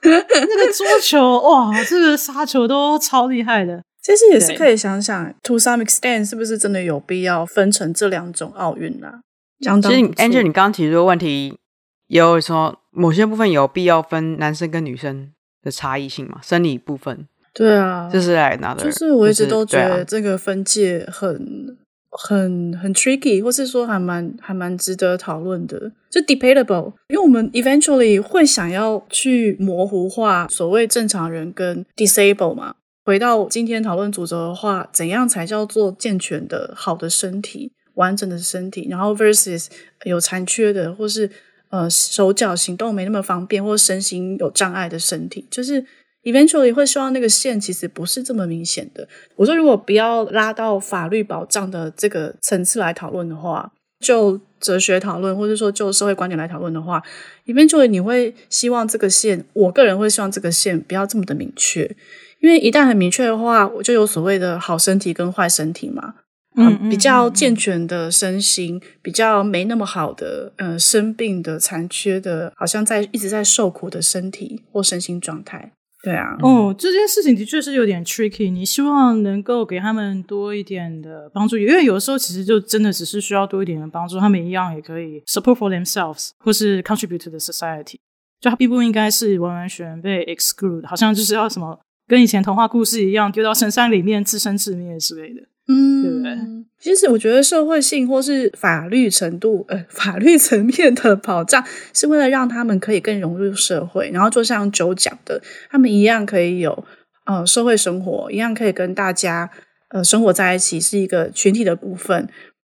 [0.04, 3.82] 那个桌球哇，这个杀球都超厉害的。
[4.08, 9.20] 其实也是可以想想，to some extent 是不是真的有必要分成这两种奥运啊？
[9.60, 11.58] 其实 Angel，你刚刚提出的问题，
[12.06, 15.30] 也有说某些部分有必要分男生跟女生
[15.62, 16.40] 的差异性嘛？
[16.42, 17.28] 生理部分。
[17.52, 18.82] 对啊，就是来拿的。
[18.82, 21.76] 就是我一直都觉得这个分界很。
[22.10, 32.74] 很很 tricky，或是说还蛮还蛮值得讨论的，就 debatable，因为我们 eventually 会想要去模糊化所谓正常人跟 disable 嘛。
[33.08, 39.68] 回到今天讨论主轴的话，怎样才叫做健全的好的身体、完整的身体，然后 versus
[40.04, 41.30] 有残缺的，或是
[41.70, 45.82] 呃手脚行动没那么方便，或身心有障碍的身体，就是。
[46.24, 49.08] Eventually 会希望那个线其实不是这么明显的。
[49.36, 57.02] 我说，如果不要拉到法律保障的这个层次来讨论的话，就哲学讨论，或者说就社会观点来讨论的话
[57.46, 61.96] ，Eventually 你会希望这个线，我个人会希望这个线不要这么的明确，
[62.40, 66.14] 因为一旦很明确的话，我就有所谓的好身体跟坏身体嘛。
[66.56, 75.72] 嗯，嗯，比较健全的身心，比较没那么好的，嗯、呃，生病的、残缺的，好像在一直在受苦的身体或身心状态。
[76.02, 78.50] 对啊，哦，这件事情的确是有点 tricky。
[78.50, 87.96] 你希望能够给他们多一点的帮助，因为有的时候其实就真的只是需要多一点的帮助，他们一样也可以 support for themselves，或是 contribute to the society。
[88.40, 95.42] 就他并不应该是完完全被 exclude，好像就是要什么跟以前童话故事一样丢到深山里面自生自灭之类的。
[95.68, 96.64] 嗯，对不对？
[96.80, 106.84] 其实我觉得社会性或是法律程度，呃， 法律层面的保障，是为了让他们可以更融入社会，然后就像九讲的，他们一样可以有
[107.26, 109.50] 呃社会生活，一样可以跟大家
[109.90, 112.26] 呃生活在一起，是一个群体的部分。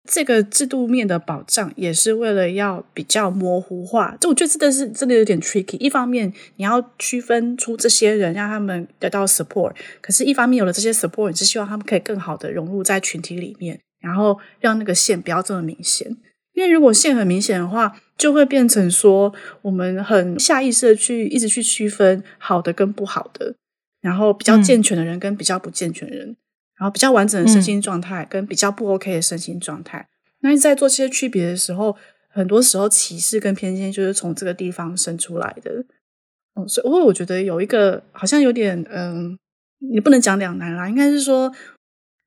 [0.06, 5.78] 这个制度面的保障也是为了要比较模糊化，这我觉得真的是真的有点 tricky。
[5.78, 16.14] 一方面你要区分出这些人，让他们得到 support，可是一方面有了这些 support，你是希望他们可以更好的融入在群体里面，然后让那个线不要这么明显。
[16.52, 23.54] 因为如果线很明显的话，就会变成说我们很下意识的去一直去区分好的跟不好的，
[24.02, 26.28] 然后比较健全的人跟比较不健全的人。
[26.28, 26.36] 嗯
[26.78, 30.08] 然后比较完整的身心状态，跟比较不 OK 的身心状态，嗯、
[30.40, 31.96] 那你在做这些区别的时候，
[32.28, 35.84] 很多时候歧视跟偏见就是从这个地方生出来的。
[36.56, 39.38] 嗯，所以我觉得有一个好像有点嗯，
[39.92, 41.52] 你不能讲两难啦，应该是说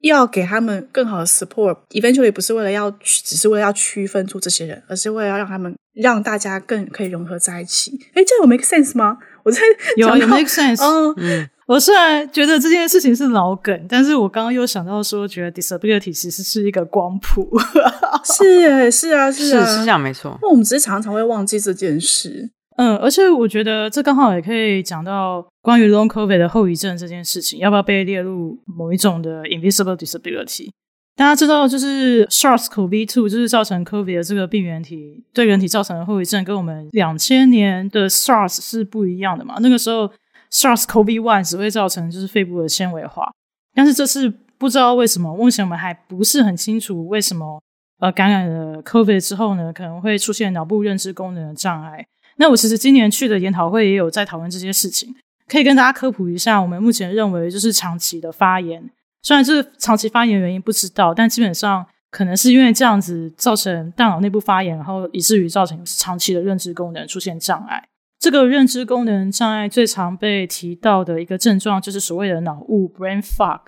[0.01, 7.99] 要给他们更好的 support，eventually 不是为了要只是为了要区分出这些人，而是为了要让他们让大家更可以融合在一起。
[8.13, 9.17] 哎，这样有 make sense 吗？
[9.43, 9.59] 我在
[9.97, 11.15] 有有 make sense，嗯。
[11.17, 17.45] 嗯我虽然觉得这件事情是老梗，但是我刚刚又想到说，觉得 disability 其实是一个光谱，
[18.23, 20.39] 是是啊是啊，是这样没错。
[20.41, 30.69] 那我们只是常常会忘记这件事，嗯，而且我觉得这刚好也可以讲到关于 long COVID 的后遗症这件事情，要不要被列入某一种的 invisible disability？
[31.17, 39.57] 大家知道，就是 SARS-CoV-2 就是造成 COVID 的这个病原体对人体造成的后遗症，跟我们两千年的 SARS 是不一样的嘛？
[39.59, 40.09] 那个时候。
[40.51, 43.31] SARS-CoV-1 只会造成就是肺部的纤维化，
[43.73, 47.61] 但是这次不知道为什么，目前我们还不是很清楚为什么
[47.99, 52.05] 呃感染了 COVID 之后呢，可能会出现脑部认知功能的障碍。
[52.37, 55.15] 那我其实今年去的研讨会也有在讨论这些事情，
[55.47, 56.61] 可以跟大家科普一下。
[56.61, 58.89] 我们目前认为就是长期的发炎，
[59.23, 67.87] 虽然这长期发炎原因不知道，但基本上可能是因为这样子造成大脑内部发炎，然后以至于造成长期的认知功能出现障碍。
[68.19, 73.59] 这个认知功能障碍最常被提到的一个症状，就是所谓的脑雾 （brain fog）。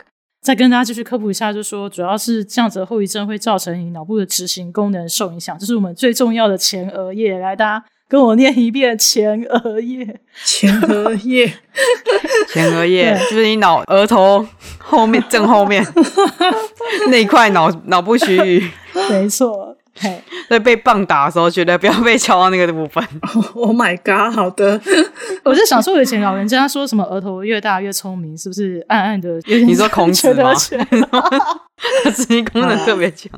[0.42, 5.58] 再跟大家继续科普一下，就是说主要是这样子的后遗症会造成你脑部的执行功能受影响。
[5.60, 7.38] 这是我们最重要的前额叶。
[7.38, 11.54] 来，大家跟我念一遍：前额叶，前额叶，
[12.54, 15.86] 前额叶，就是你脑额头后面正后面
[17.12, 18.72] 那一块脑脑部区域。
[19.10, 19.69] 没错。
[20.00, 23.04] 嘿，在被棒打的时候，绝对不要被敲到那个部分。
[23.54, 24.34] Oh my god！
[24.34, 24.80] 好的，
[25.44, 29.40] 我就想说，以前老人家说什么额头越大越聪明，是不是暗暗的？
[29.46, 30.54] 你说孔子吗？
[32.04, 33.30] 他执行功能特别强。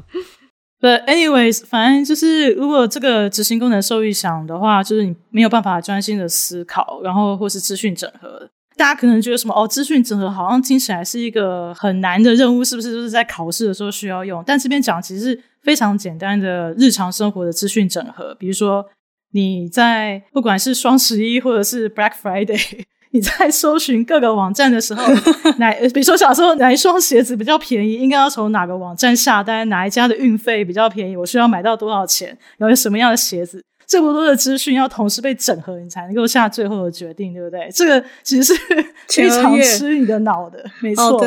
[0.79, 8.49] But anyways，反正就是如果这个执行功能受影响的话，就是你没有办法专心的思考，然后或是资讯整合。
[8.77, 12.91] 大家可能觉得什么哦，资讯整合好像听起来是一个很难的任务，是不是？
[12.91, 14.43] 就是在考试的时候需要用。
[14.43, 18.85] 但这边讲其实是非常简单的日常生活的资讯整合，比如说
[19.33, 22.83] 你在不管是双十一或者是 Black Friday。
[23.13, 25.03] 你在搜寻各个网站的时候，
[25.59, 29.67] 哪比如说小时候哪一双鞋子比较便宜，应该要从哪个网站下单？
[29.67, 31.17] 哪一家的运费比较便宜？
[31.17, 32.37] 我需要买到多少钱？
[32.57, 33.61] 然后什么样的鞋子？
[33.85, 37.69] 这么多的资讯要同时被整合，你才能够下最后的决定，对不对？
[37.73, 38.61] 这个其实是
[39.11, 41.19] 非常吃你的脑的，没错。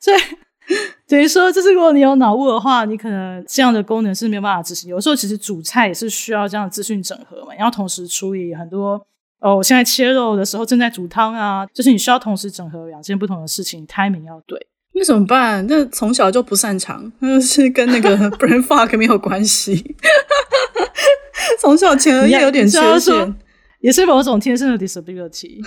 [0.00, 0.16] 所以
[1.08, 4.90] 等于说，就是如果你有脑雾的话，你可能这样的功能是没有办法执行。
[4.90, 9.00] 有时候其实煮菜也是需要这样的资讯整合嘛，然后同时处理很多。
[9.40, 14.58] 哦，我现在切肉的时候正在煮汤啊，就是你需要同时整合两件不同的事情，timing 要对。
[14.94, 15.64] 那怎么办？
[15.68, 19.94] 那从小就不擅长，那是跟那个 brain fog 没有关系。
[21.60, 23.34] 从小前额叶有点缺陷，
[23.80, 25.60] 也是某种天生的 disability。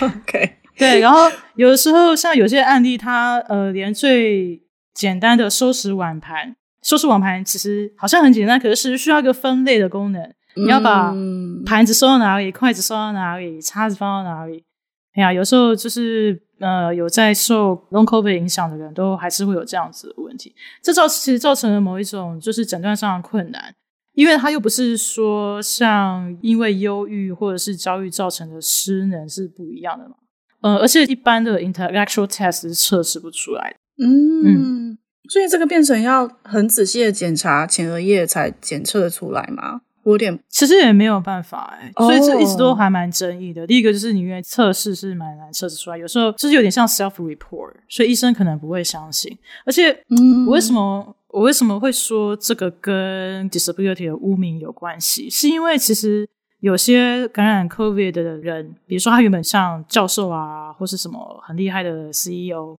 [0.00, 1.00] OK，对。
[1.00, 4.60] 然后有的时候，像有些案例，它呃，连最
[4.92, 10.22] 简单的收拾碗盘，收拾碗盘其实好像很简单，可是需要一个分类的功能。
[10.56, 11.14] 你要把
[11.64, 14.64] 盘子收到哪里，筷子收到哪里，叉子放到哪里？
[15.14, 20.54] 哎呀，有时候就是呃，有在受 long COVID 影响的人都还是会有这样子的问题。
[20.82, 23.74] 这造其实造成了某一种就是诊断上的困难，
[24.14, 30.14] 因为它又不是说像因为忧郁或者是焦虑造成的失能是不一样的嘛。
[30.62, 33.76] 呃，而且一般的 intellectual test 是测试不出来的。
[34.04, 39.82] 嗯，嗯，所以这个变成要很仔细的检查前额叶才检测得出来吗？
[40.02, 43.60] 我有点，其实也没有办法哎、欸，所以这一直都还蛮争议的。
[43.60, 43.68] Oh.
[43.68, 49.36] 第一个就是你因为测试是蛮难测试出来，有时候就是有点像 self report，所以医生可能不会相信。
[49.66, 55.28] 而且，嗯，我为什么我为什么会说这个跟 disability 的污名有关系？
[55.28, 56.26] 是因为其实
[56.60, 62.76] 有些感染 COVID 的人，比如说他原本像教授啊，或是什么很厉害的 CEO，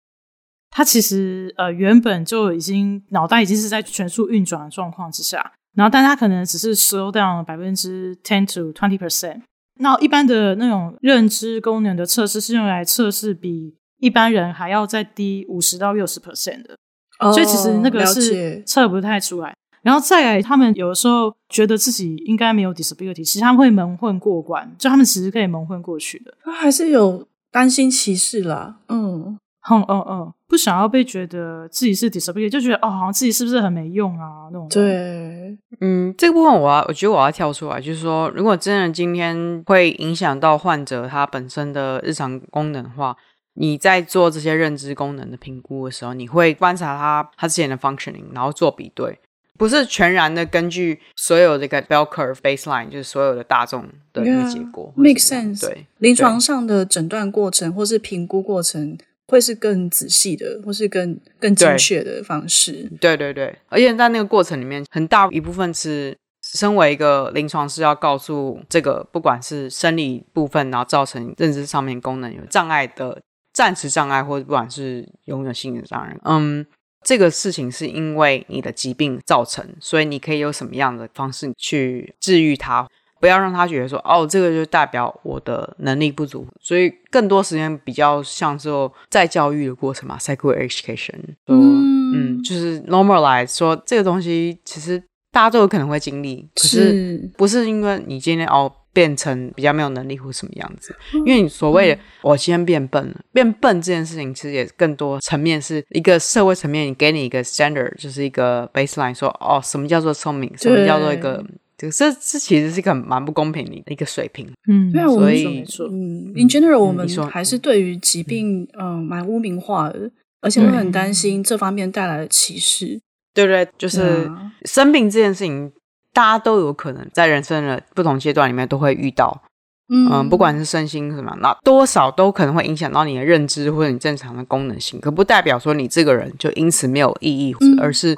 [0.69, 5.53] 他其实呃原本就已经脑袋已经是在全速运转的状况之下。
[5.73, 9.41] 然后，但他可能只是 slow down 百分之 ten to twenty percent。
[9.79, 16.75] 那一般的那种认知功能的测试是用来测试比一般人还要再低五十到六十 percent 的
[17.19, 19.55] ，oh, 所以其实那个是测不太出来。
[19.81, 26.33] 然后再来，他们有的时候觉得自己应该没有 disability，其实他们会蒙混过关，就他们其实可以蒙混过去的。
[26.43, 29.37] 他还是有担心歧视啦，嗯。
[29.69, 34.67] 嗯嗯嗯，不想要被觉得自己是 disability，就觉得哦，好像自己是不是很没用啊那种。
[34.69, 43.15] 对，嗯，这个部分我要，我觉得我要跳出来，就是说，如果真的今天会影响到患者他本身的日常功能的话，
[43.53, 49.19] 你在做这些认知功能的评估的时候，你会观察他他之前的 functioning，然后做比对，
[49.61, 54.91] 不是全然的根据所有这个 bell curve baseline，就是所有的大众的一个结果。
[54.97, 55.61] Yeah, make sense。
[55.61, 58.97] 对，临床上的诊断过程或是评估过程。
[59.27, 62.91] 会是更仔细的，或是更更精确的方式。
[62.99, 73.21] 对对对，而且在那个过程里面，很大一部分是身为一个临床师要告诉这个，不管是生理部分，然后造成认知上面功能有障碍的
[73.53, 76.65] 暂时障碍，或者不管是永久性的障碍，嗯，
[77.03, 82.87] 这个事情是因为你的疾病造成，所以你可以有什么样的方式去治愈它。
[83.19, 88.67] 不要让他觉得说哦，这个就代表我的能力不足，所以更多时间比较像是
[89.11, 94.97] 在教育的过程嘛，psychoeducation，说嗯，嗯，就是 normalize 说这个东西其实
[95.31, 111.43] 大家都有可能会经历，可是不是因为你今天哦变成比较没有能力或什么样子，因为你所谓的、我今天变笨了，变笨这件事情其实也更多层面是一个社会层面，你给你一个 standard，就是一个 baseline，说哦什么叫做聪明，什么叫做一个。
[111.77, 123.01] 这这这其实是一个蛮不公平的一个水平，嗯，所以没错，嗯，in general，我们还是对于疾病，嗯，蛮污名化的，而且会很担心这方面带来的歧视。
[123.33, 124.29] 对对，就是
[124.65, 125.71] 生病这件事情，
[126.13, 129.41] 大家都有可能在人生的不同阶段里面都会遇到，
[129.89, 138.17] 嗯，不管是身心什么，那多少都可能会影响到你的认知或者你正常的功能性，可不代表说你这个人就因此没有意义，而是。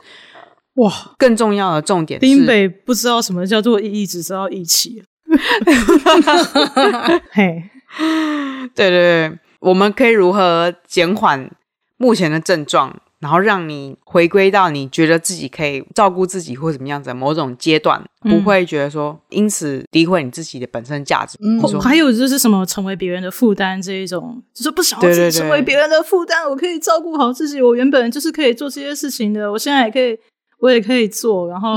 [0.77, 5.03] 哇，更重要的重点是，丁北不知道什么叫做意义，只知道义气。
[7.29, 7.69] 嘿，
[8.73, 11.47] 对对对，我们可以如何减缓
[11.97, 21.37] 目前的症状，然后让你回归到你觉得自己可以照顾自己或怎么样子的某种阶段，嗯、不会觉得说因此诋毁你自己的本身价值。
[21.41, 30.19] 嗯，还有就是什么成为别人的负担这一种，就是不想要自己成为别人的负担，我可以照顾好自己，我原本就是可以做这些事情的，我现在也可以。
[30.59, 31.75] 我也可以做，然后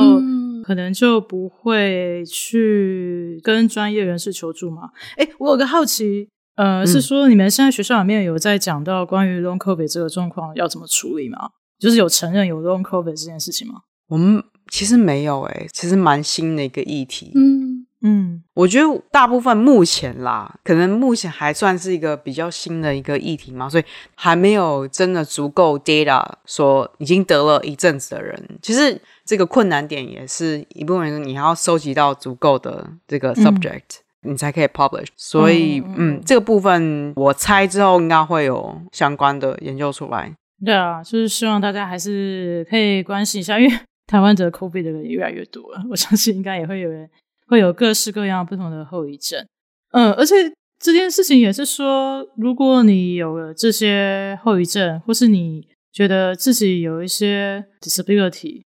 [0.62, 4.90] 可能就不会去跟专业人士求助嘛。
[5.16, 11.50] 哎，我有个好奇，呃，嗯、是说你们现在学校里面有在讲到关于 Long COVID 这个状况要怎么处理吗？
[11.78, 13.82] 就是有承认有 Long COVID 这件事情吗？
[14.08, 17.30] 我们其实没有、欸，诶其实蛮新的一个议题。
[17.34, 17.86] 嗯。
[18.02, 23.84] 嗯，我觉得大部分目前啦，可能目前还算是一个比较新的一个议题嘛，所以
[24.14, 28.40] 还没有真的足够 data 说已经得了一阵子的人。
[28.60, 35.08] 其实这个困难点也是一部分人，你还要收集到足够的这个 subject，、嗯、你才可以 publish。
[35.16, 40.34] 所以，嗯，嗯，这个部分我猜之后应该会有相关的研究出来。
[40.64, 47.08] 对啊，就是希望大家还是可以关心一下，因为台湾得 COVID 的人越来越多了，我相信应该也会有人。
[47.48, 49.46] 会有各式各样不同的后遗症，
[49.92, 50.34] 嗯，而且
[50.80, 58.62] 这件事情也是说，如果你有了这些后遗症，或是你觉得自己有一些 disability，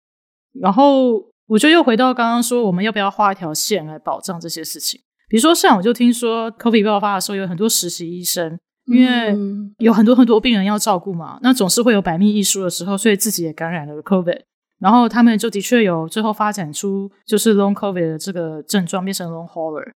[0.59, 4.99] 然后我就又回到刚刚说，我们要不要画一条线来保障这些事情？
[5.27, 8.57] 比如说，像我就听说 COVID 爆发的时候，有很多实习医生，
[8.87, 9.35] 因为
[9.79, 14.41] 有很多很多病人要照顾嘛，那总是会有百密一疏的时候，所以自己也感染了 COVID。
[14.79, 19.89] 然后他们就的确有最后发展出就是 long COVID 的这个症状，变成 long hauler。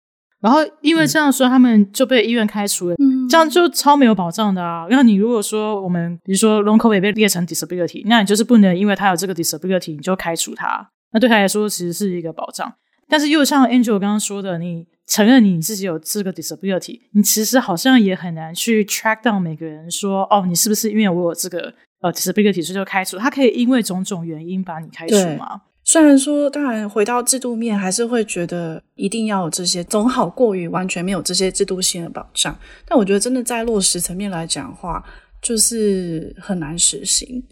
[0.40, 2.94] 然后因为这样说，他们就被医院开除了。
[2.98, 4.86] 嗯，这样就超没有保障的啊！
[4.90, 10.88] 那你如果说我们比如说 long COVID 被列成 disability，那你就是不能因为他有这个 disability 你就开除他。
[11.12, 12.70] 那对他来说其实是一个保障。
[13.08, 21.72] 但是又像 Angel 刚刚说的，你承认你自己有这个 disability，你其实好像也很难去 track down 每个人说哦，你是不是因为我有这个。
[22.02, 25.62] 呃，disability 所以就开除，他可以因为种种原因把你开除吗？
[25.82, 32.54] 虽然说，当然回到制度面，还是会觉得一定要有这些，总好过于完全没有这些制度性的保障。
[32.86, 35.02] 但我觉得，真的在落实层面来讲的话，
[35.40, 37.42] 就是很难实行。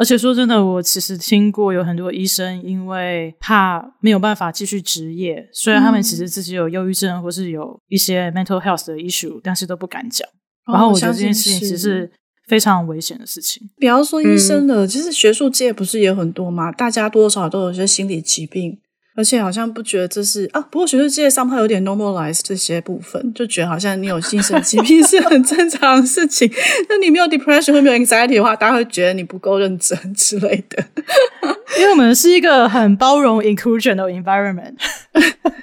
[0.00, 10.26] 而且说真的，我其实听过有很多医生，因为怕没有办法继续执业，虽然他们其实自己有忧郁症或是有一些 mental health 的 issue，但是都不敢讲。
[10.66, 12.10] 然后我觉得这件事情其实。
[12.48, 13.70] 非常危险的事情。
[13.76, 16.72] 比方说医生的，其实、嗯、学术界不是也很多嘛？
[16.72, 18.76] 大家多少都有些心理疾病，
[19.16, 20.60] 而且好像不觉得这是啊。
[20.60, 26.50] 不过学术界上还有点 normalize 这些部分，就觉得好像你有精神疾病 是很正常的事情。
[26.88, 30.84] 那你没有 depression 或没有 anxiety 的话，大家会觉得你不够认真 之类的。
[31.78, 34.74] 因为我们是一个很包容 inclusion 的 environment。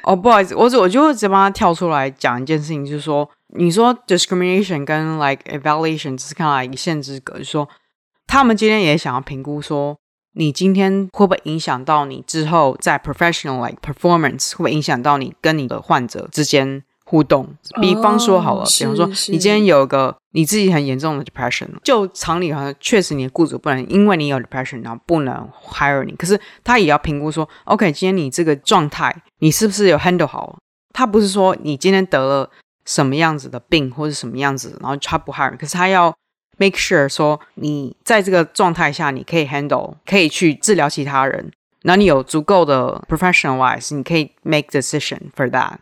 [0.04, 3.30] 哦，不好意思，我我就直接帮他跳出来讲一件事情，就是说。
[3.56, 7.68] 你说 discrimination 跟 like evaluation 只是看来一线之隔，就是说
[8.28, 9.98] 他们今天也想要评估说，
[10.38, 17.48] 你今天会不会影响到你之后在 professional like performance 会不会影响到你跟你的患者之间互动？
[17.82, 30.58] 比方说好了，哦、比方说你今天有一个你自己很严重的 depression，就常理好像确实你的雇主不能因为你有 depression 然后不能 hire 你，可是他也要评估说，OK，今天你这个状态你是不是有 handle 好？
[30.94, 32.50] 他不是说你今天得了。
[32.86, 36.16] 什么样子的病或者什么样子，然后他不 hire，可是他要
[36.58, 41.51] make sure 说你在这个状态下你可以 handle，可以去治疗其他人，
[41.82, 45.78] 然后你有足够的 professional wise，你可以 make decision for that。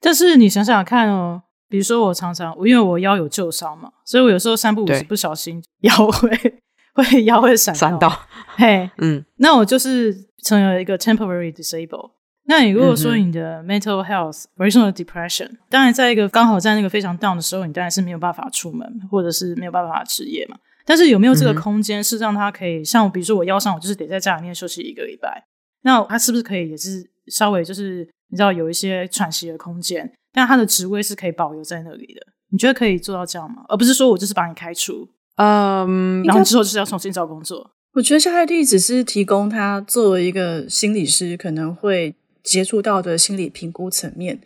[0.00, 6.30] 但是你想想看哦，比如说我常常因为我腰有旧伤嘛，所以我有时候三不五时不小心腰会
[6.94, 8.10] 会腰会闪 闪到，
[8.56, 12.10] 嘿，嗯，那我就是成为一个 temporary disabled。
[12.50, 20.56] 那你如果说你的 mental health，比如说 depression，当然在一个刚好在那个非常 down 的时候，你当然是没有办法出门，或者是没有办法职业嘛。
[20.84, 25.44] 但是有没有这个空间是让他可以，像比如说我腰上，我就是得在家里面休息一个礼拜，
[25.82, 32.20] 那他是不是可以也是稍微就是你知道有一些喘息的空间，但他的职位是可以保留在那里的？
[32.50, 33.62] 你觉得可以做到这样吗？
[33.68, 37.70] 而不是说我就是把你开除，嗯，然后之后就是要重新找工作。
[37.92, 42.16] 我觉得夏绿蒂只是提供他作为一个心理师可能会。
[42.42, 44.40] 接触到的心理评估层面，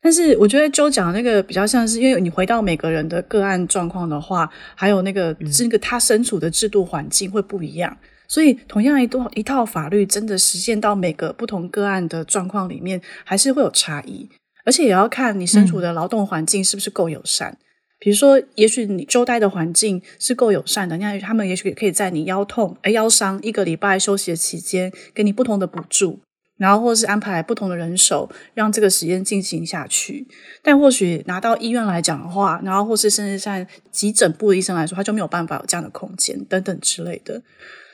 [0.00, 14.28] 但是我觉得 Joe 讲那个比较像是，因为你回到每个人的个案状况的话，还有那个这个他身处的制度环境会不一样，嗯、所以同样一套一套法律真的实现到每个不同个案的状况里面，还是会有差异，
[14.64, 17.50] 而且也要看你身处的劳动环境是不是够友善。
[17.52, 17.58] 嗯、
[18.00, 26.18] 比如说，也许你周待的环境是够友善的，那他们也许也可以在你腰痛、呃腰伤一个礼拜休息的期间，给你不同的补助。
[26.62, 30.24] 然后，或是安排不同的人手，让这个实验进行下去。
[30.62, 37.42] 但或许拿到医院来讲的话，然后或是甚至在急诊部的医生来说，他就没有办法有这样的空间等等之类的。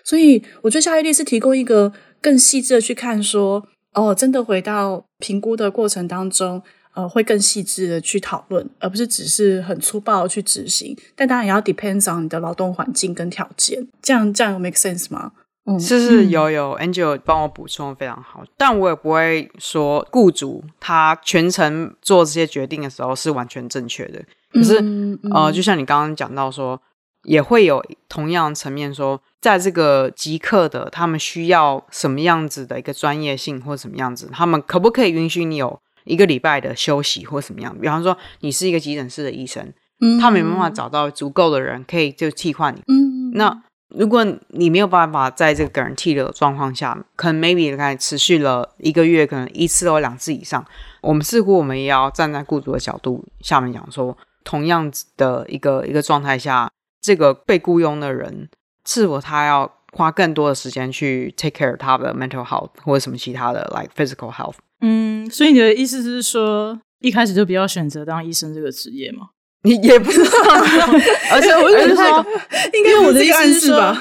[0.04, 1.90] 所以，我觉得夏绿蒂是提供一个
[2.20, 6.62] 更细致的去看说，哦，真的回到评估的过程当中，
[6.94, 10.94] 呃，会更细致的去讨论，而不是只是很粗暴去执行。
[11.16, 13.88] 但当然也要 depends on 你的劳动环境跟条件。
[14.02, 15.32] 这样这样有 make sense 吗？
[15.68, 24.24] 嗯，是是有有 Angel 帮我补充的非常好，但我也不会说雇主他全程做这些决定的时候是完全正确的。
[24.52, 26.80] 可是、嗯嗯、呃，就像你刚刚讲到说，
[27.24, 37.76] 也会有同样层面说，在这个即刻的他们需要什么样子的一个专业性或什么样子，他们可不可以允许你有一个礼拜的休息或什么样？
[37.78, 39.72] 比方说，你是一个急诊室的医生。
[40.00, 42.80] 嗯，他没办法找到足够的人可以就替换你。
[42.86, 50.64] 嗯，那如果你没有办法在这个 guarantee 的状况下，可能 maybe 开始持续了一个月，可能一次或两次以上，
[51.00, 56.70] 我们似乎我们也要站在雇主的角度下面讲说，同样的一个一个状态下，
[57.00, 58.48] 这个被雇佣的人
[58.84, 64.56] 是否他要花更多的时间去 take care 他的 mental health 或者什么其他的 like physical health？
[64.80, 69.30] 嗯，所以你的意思是说，一开始就不要选择当医生这个职业吗？
[69.62, 70.30] 你也不知道，
[71.32, 72.26] 而且我是说，
[72.72, 73.96] 应该我的意思是说，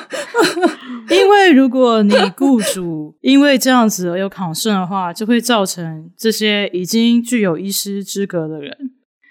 [1.09, 8.71] 因为如果你雇主因为这样子而有 concern 的话，就会造成这些已经具有医师资格的人，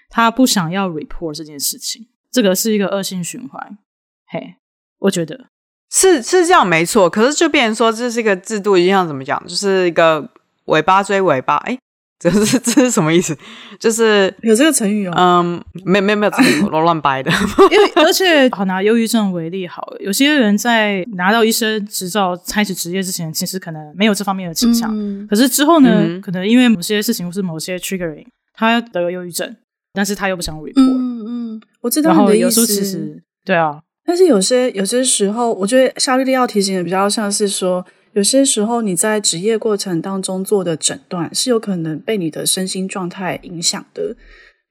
[0.09, 3.77] 他不想要 report 这件事情，这个是一个恶性循环。
[4.29, 4.55] 嘿，
[4.99, 5.45] 我觉得
[5.89, 10.29] 是是这样没错，可是就变成说这是一个制度，一样怎么讲，就是一个
[10.65, 11.77] 尾巴追尾巴，哎。
[12.19, 13.37] 这是这是什么意思？
[13.79, 15.13] 就是有这个成语哦。
[15.15, 17.31] 嗯，没没没有成语，我乱掰的。
[17.71, 24.89] 因为而且好拿忧郁症为例好，有些人在拿到医生执照开始执业之前，其实可能没有这方面的倾向。
[24.91, 29.55] 嗯、可是之后呢，嗯、可能因为某些事情或是某些 triggering，他得了忧郁症，
[29.93, 30.73] 但是他又不想 report。
[30.75, 32.43] 嗯嗯，我知道你的意思。
[32.45, 37.85] 有时候其实对啊，但是有些有些时候，我觉得夏绿蒂要提醒的比较像是说。
[38.17, 44.15] 有些时候，你在职业过程当中做的诊断是有可能被你的身心状态影响的。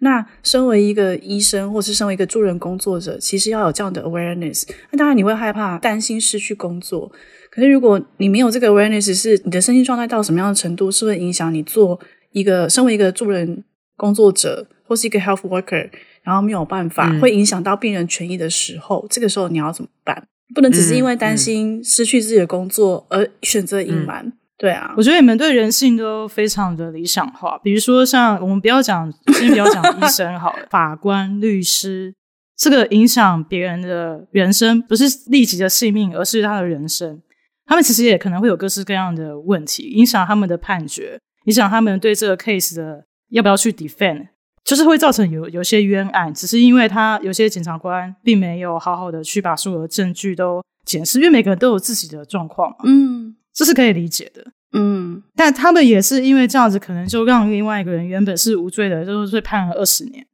[0.00, 4.68] 那身为一个医生，或是身为一个助人工作者，其实要有这样的 awareness。
[4.90, 7.12] 那当然你会害怕、担心失去工作。
[7.48, 12.00] 可是如果你没有这个 awareness，是你的身心状态到什么样的程度，是会影响你做
[12.32, 13.62] 一个身为一个助人
[13.96, 15.88] 工作者，或是一个 health worker，
[16.24, 20.26] 然后没有办法，嗯、会影响到病人权益的时候，这个时候你要怎么办？
[20.54, 24.94] 不能只是因为担心失去自己的工作而选择隐瞒，嗯、对啊。
[24.96, 32.14] 我觉得你们对人性都非常的理想化，比如说像我们不要讲，先不要讲医生好了， 法官、律师，
[32.56, 37.20] 这个影响别人的人生，不是立即的性命，而是他的人生。
[37.66, 44.28] 他们其实也可能会有各式各样的问题，影响他们的判决，影响他们对这个 case 的要不要去 defend。
[44.66, 60.26] 就是会造成有有些冤案，只是因为他有些检察官并没有好好的去把所有的证据都检视，因为每个人都有自己的状况嘛，嗯，这是可以理解的，嗯，但他们也是因为这样子，可能就让另外一个人原本是无罪的，就是被判了二十年，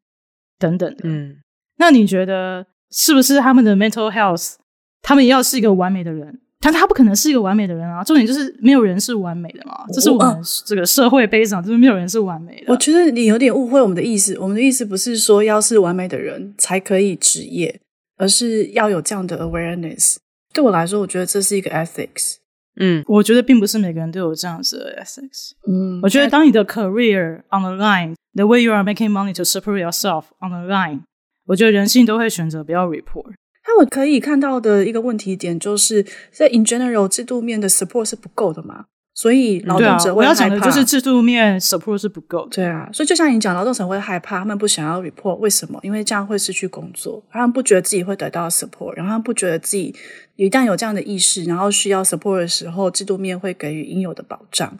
[0.59, 1.37] 等等的，嗯，
[1.77, 4.55] 那你觉得是不是他们的 mental health，
[5.03, 6.41] 他们也要是一个完美的人？
[6.65, 8.05] 但他不可能是一个完美的人啊！
[8.05, 12.73] 重点就是没有人是完美的嘛，这是我们这个社会悲伤，就是没有人是完美的。
[12.73, 17.81] 我觉得你有点误会我们的意思，我们的意思不是说要是完美的人才可以职业，
[18.17, 20.19] 而是要有这样的 awareness。
[20.55, 22.37] 对我来说，我觉得这是一个 ethics。
[22.77, 25.51] 嗯，我觉得并不是每个人都有这样子的 ethics。
[25.67, 31.01] 嗯，我觉得当你的 career on the line，the way you are making money to support yourself on the line，
[31.47, 33.35] 我觉得人性都会选择不要 report。
[33.75, 40.15] 那我可以看到的一个问题点，就是在 in general 制度面的 support 是不够的嘛，所以劳动者会害怕。
[40.17, 42.57] 我要讲的就是制度面 support 是不够的。
[42.57, 45.81] 对啊，所以就像你讲，劳动者会害怕，他们不想要 report，为什么？
[45.83, 49.95] 因为这样会失去工作，他们不觉得自己会得到 support，然后他们不觉得自己
[50.37, 54.77] 一旦有这样的意识，然后需要 support 的时候，制度面会给予应有的保障。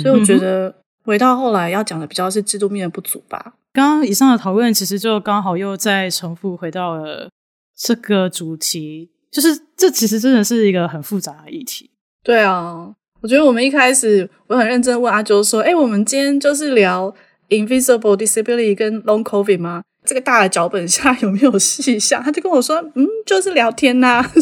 [0.00, 0.72] 所以我觉得
[1.04, 3.54] 回到后来要讲的比较是制度面的不足吧。
[3.72, 7.28] 刚刚以上的讨论其实就刚好又再重复回到了。
[7.76, 11.90] 这个主题就是，这其实真的是一个很复杂的议题。
[12.22, 17.14] 对啊，我觉得我们一开始我很认真问阿周说：“哎，我们今天就是聊
[17.50, 22.22] invisible disability 跟 long COVID 吗？”这个大的脚本下有没有细项？
[22.22, 24.32] 他就跟我说：“嗯，就是聊天呐、啊。”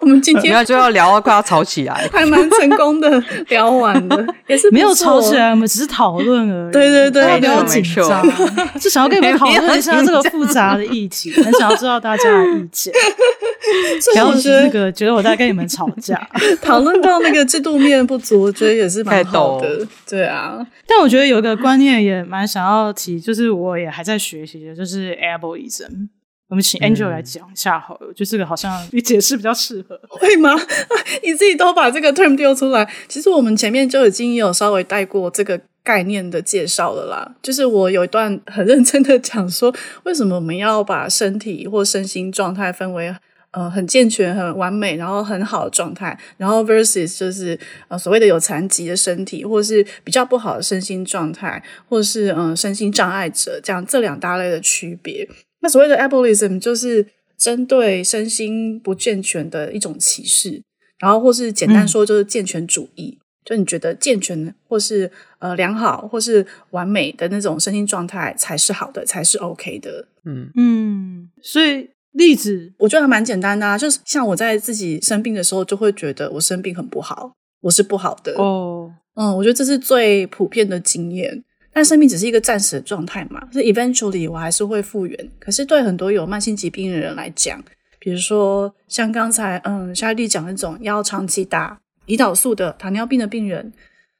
[0.00, 6.72] 我们今天就要聊到快要吵起来，还蛮成功的聊完的， 也是没有吵起来，我们只是讨论而已。
[6.72, 8.24] 对对对，不要紧张，
[8.78, 12.92] 就想要跟你们讨论一下 这个复杂的议题，很想要知道大家的意见。
[14.12, 16.18] 不要那个觉得我在跟你们吵架，
[16.62, 19.86] 讨论到那个制度面不足，我觉得也是蛮好的。
[20.08, 26.08] 对啊，但我觉得有一个观念也蛮想要提，就是我也还在学习的，就是 ableism，
[26.48, 30.50] 我们请 Angel 来讲一下好了，嗯、就这个好像你解释比较适合，会吗？
[31.22, 37.34] 你自己都把这个 term 丢出来，其实我们前面就已经有稍微带过这个概念的介绍了啦。
[37.40, 39.74] 就是我有一段很认真的讲说，
[40.04, 43.14] 为什么我们要把身体或身心状态分为
[43.52, 55.28] 呃很健全、很完美，然后很好的状态，然后 versus 就是呃所谓的有残疾的身体，或是比较不好的身心状态，或是嗯、呃、身心障碍者这样这两大类的区别。
[55.60, 60.62] 那所谓的 ableism 就是针对身心不健全的一种歧视，
[60.98, 63.18] 然后或是简单说就是健全主义。
[63.18, 70.06] 嗯就你觉得健全或是呃良好或是完美的那种身心状态才是好的，才是 OK 的。
[70.26, 78.92] 嗯嗯，所以例子我觉得还蛮简单的啊，就是像我在自己生病的时候，就会觉得我生病很不好，我是不好的哦。
[79.14, 81.44] 嗯，我觉得这是最普遍的经验。
[81.72, 85.30] 但生病只是一个暂时的状态嘛，是 eventually 我还是会复原。
[85.38, 87.62] 可是对很多有慢性疾病的人来讲，
[87.98, 91.78] 比如说像刚才嗯夏丽讲那种要长期打。
[92.06, 93.72] 胰岛素的糖尿病的病人，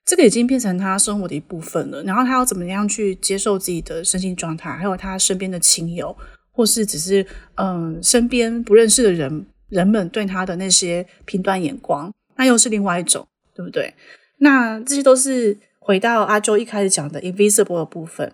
[0.04, 2.00] 这个已经变成他生活的一部分了。
[2.04, 6.16] 然后他要怎么样去接受自己的身心状态，还有他身边的亲友，
[6.60, 13.94] 或是只是嗯身边不认识的人人们对他的那些评断眼光，那又是另外一种，对不对？
[14.40, 18.30] 那这些都是回到阿周一开始讲的 invisible 的部分，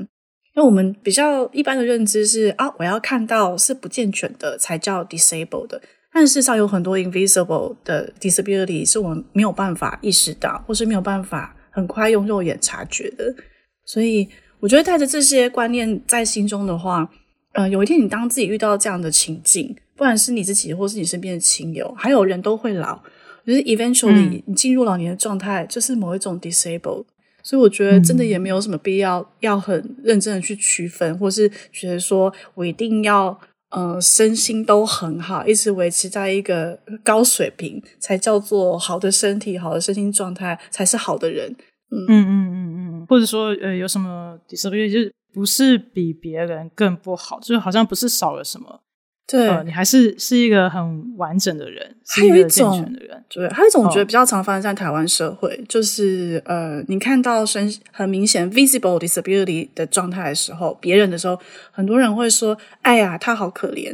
[0.57, 5.81] 因为我们比较一般的认知是啊，我要看到是不健全的才叫 disable 的。
[6.13, 13.33] 但事实上有很多 invisible 的 disability 是我们没有办法意识到，或是没有办法很快用肉眼察觉的。
[13.85, 17.09] 所以我觉得带着这些观念在心中的话，
[17.57, 23.01] 呃，有一天你当自己遇到这样的情境，不管是你自己或是你身边的亲友，还有人都会老，
[23.47, 27.05] 就是 eventually 你进入老年的状态，就是某一种 disabled。
[27.43, 33.39] 所以我觉得真的也没有什么必要要很认真的去区分，或是觉得说我一定要。
[33.71, 41.51] 呃，身心都很好，一直维持在一个高水平，才叫做好的身体、好的身心状态，才是好的人。
[41.91, 48.81] 嗯嗯嗯嗯嗯，或者说，呃，有什么 disability 就是不是比别人更不好，就是好像不是少了什么。
[49.27, 53.23] 对、呃，你还是是一个很完整的人，是一个健全的人。
[53.29, 61.39] 对，还有一种我觉得比较常发生在台湾社会，哦、就是呃，你看到身很明显 visible disability 的状态的时候，别人的时候，
[61.71, 63.93] 很多人会说：“哎呀，他好可怜。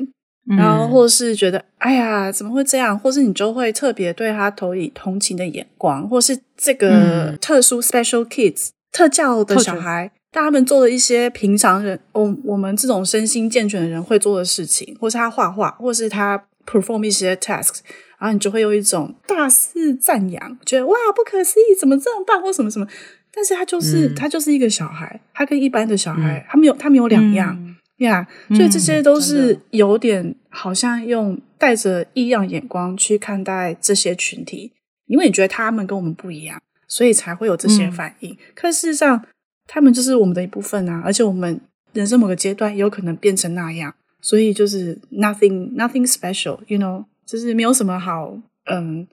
[0.49, 10.13] 嗯”然后或是觉得：“哎呀，怎么会这样？”或是你就会特别对他投以同情的眼光，或是这个特殊 special kids、嗯、特教的小孩。
[10.35, 17.81] 但他们做了一些平常人，我我们这种身心健全的人会做的事情，或是他画画，或是他 perform 一些 tasks，
[18.19, 22.87] 然后你就会有一种大肆赞扬，觉得哇，不可思议，怎么这么棒，或什么什么。
[23.35, 28.27] 但是他就是、嗯、他就是一个小孩，他跟一般的小孩，嗯、他没有他没有两样呀。
[28.49, 34.73] Yeah, 所以这些都是有点好像用带着异样眼光去看待这些群体，
[35.09, 36.59] 因为你觉得他们跟我们不一样，
[36.89, 38.33] 所以才会有这些反应。
[38.33, 39.23] 嗯、可事实上。
[39.67, 41.61] 他们就是我们的一部分啊，而且我们
[41.93, 48.37] 人生某个阶段也有可能变成那样，所以就是 nothing nothing special，you know，就是没有什么好，
[48.71, 49.07] 嗯，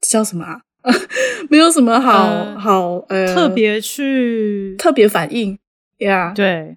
[0.00, 0.60] 叫什么啊？
[1.48, 5.58] 没有什么好、呃、好呃特别去特别反应
[5.98, 6.76] ，yeah，对。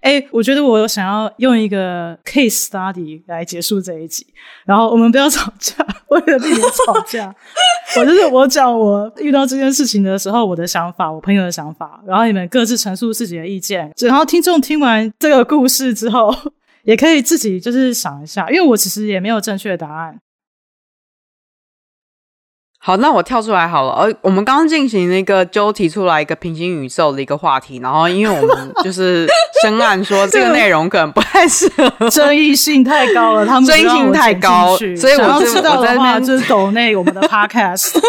[0.00, 4.26] 哎，我觉得我想要用一个 case study 来结束这一集，
[4.64, 5.74] 然后我们不要吵架，
[6.08, 7.34] 为了避免吵架，
[7.98, 16.34] 我就是我讲我遇到这件事情的时候我的想法，我朋友的想法，然后你们各自陈述自己的意见，然后听众听完这个故事之后，
[16.84, 20.18] 也可以自己就是想一下，因为我其实也没有正确的答案。
[22.88, 23.92] 好，那我跳出来好了。
[23.92, 29.28] 呃，我们刚刚进行那个，就提出来一个平行宇宙的一个话题，然后因为我们就是
[29.60, 38.00] 深谙说这个 内容可能不太适合，争议性太高了，他们 争议性太高，所以我知道的话就是抖内我们的 podcast。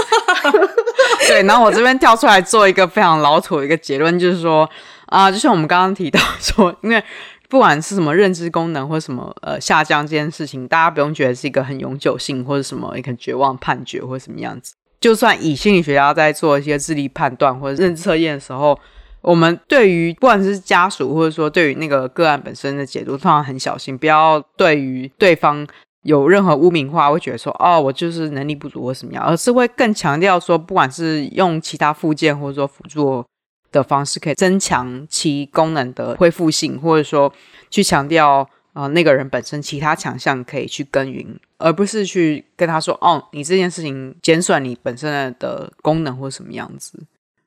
[1.28, 4.64] 对，然后我这边跳出来做一个非常老土的一个结论，就是说
[5.08, 7.04] 啊、呃，就像我们刚刚提到说，因为。
[7.50, 14.76] 不管是什么认知功能或什么呃下降这件事情，大家不用觉得是一个很永久性或者什么一个绝望判决或者什么样子。
[15.02, 18.80] 就算以心理学家在做一些智力判断或者认知测验的时候，
[19.22, 25.66] 我们对于不管是家属或者说对于那个个案本身的解读，通常很小心，不要对于对方
[26.04, 33.26] 有任何污名化，会觉得说哦，我就是能力不足或什么样，而是会更强调说，不管是用其他附件或者说辅助。
[33.72, 37.32] 的方式可以增强其功能的恢复性，或者说
[37.70, 47.00] 去强调啊、呃、那个人本身其他强项可以去耕耘，而不是去跟他说哦，你这件事情减损你本身的的功能或什么样子。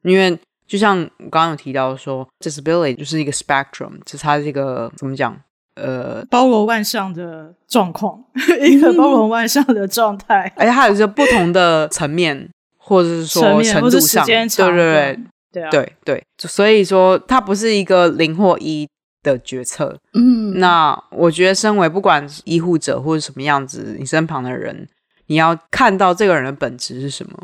[0.03, 5.39] 因为就像我刚刚有提到说，disability 就是一个 spectrum，就是它这个怎么讲？
[5.75, 8.23] 呃，包罗万象的状况，
[8.61, 12.47] 一个包罗万象的状态，而且还有一个不同的层面，
[12.77, 15.19] 或者是说程度上，对对对。
[15.53, 18.89] 对、啊、对对，所以说它不是一个零或一，
[19.23, 19.97] 的决策。
[20.15, 24.89] 嗯，那我觉得，身为不管医护者或者什么样子，你身旁的人，
[25.27, 27.39] 你要看到这个人的本质是什么，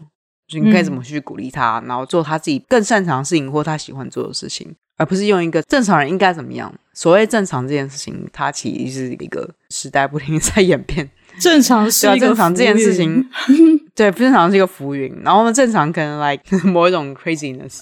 [0.48, 6.72] 就你可以怎么去鼓励他，嗯、然后做他自己更擅长的事情或他喜欢做的事情，而不是用一个正常人应该怎么样。
[6.92, 11.08] 所谓正常这件事情，它其实是一个时代不停 在演变。
[11.38, 13.24] 正常是一个正常这件事情，
[13.98, 15.12] 对，不正常是一个浮云。
[15.24, 17.80] 然后呢，正常可能 like 某一种 craziness，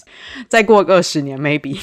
[0.49, 1.77] 再过个二十年 maybe。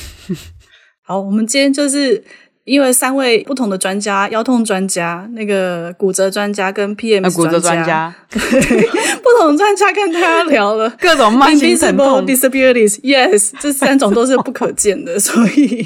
[1.06, 2.24] 好，我们今天就是
[2.64, 8.40] 因为三位不同的专家，腰痛专家、那个骨折专家跟 PMS 骨折专家，对
[9.22, 15.84] 不同专家跟大家聊了各种慢性疼痛 disabilities，yes，这三种都是不可见的，所以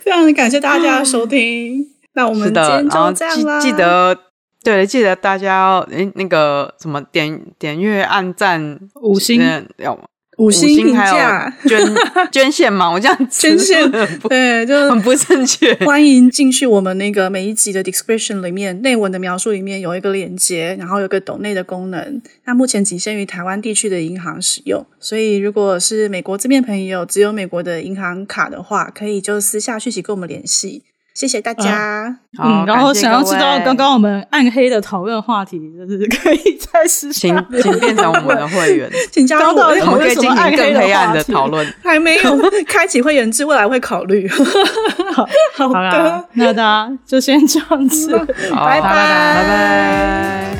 [0.00, 1.86] 非常感谢大家的收听。
[2.14, 4.29] 那我们今天就这样啦，记得。
[4.62, 9.40] 对，记得大家要诶那个什么点点阅、按赞、五星
[9.78, 9.98] 要
[10.36, 11.78] 五星评价、捐
[12.32, 12.90] 捐献嘛？
[12.90, 13.90] 我这样捐献
[14.28, 15.74] 对，就很不正确。
[15.84, 22.22] 欢迎进去我们那个每一集的 description 里面内文的描述里面有一个链接，然后有个抖内的功能。
[22.44, 30.84] 那目前仅限于台湾地区的银行使用，所以如果是美国这边朋友只有美国的银行卡的话，可以就私下去起跟我们联系。
[31.14, 32.16] 谢谢大家。
[32.42, 41.66] 嗯，然后想要知道刚刚我们暗黑的讨论话题，就是可以在私信，请请变成我们的会员， 请加入我们，我们可以进行更黑暗的讨论。
[41.82, 44.28] 还没有 开启会员制，未来会考虑。
[44.28, 50.59] 好，好的， 那大家就先这样子，拜拜，拜拜。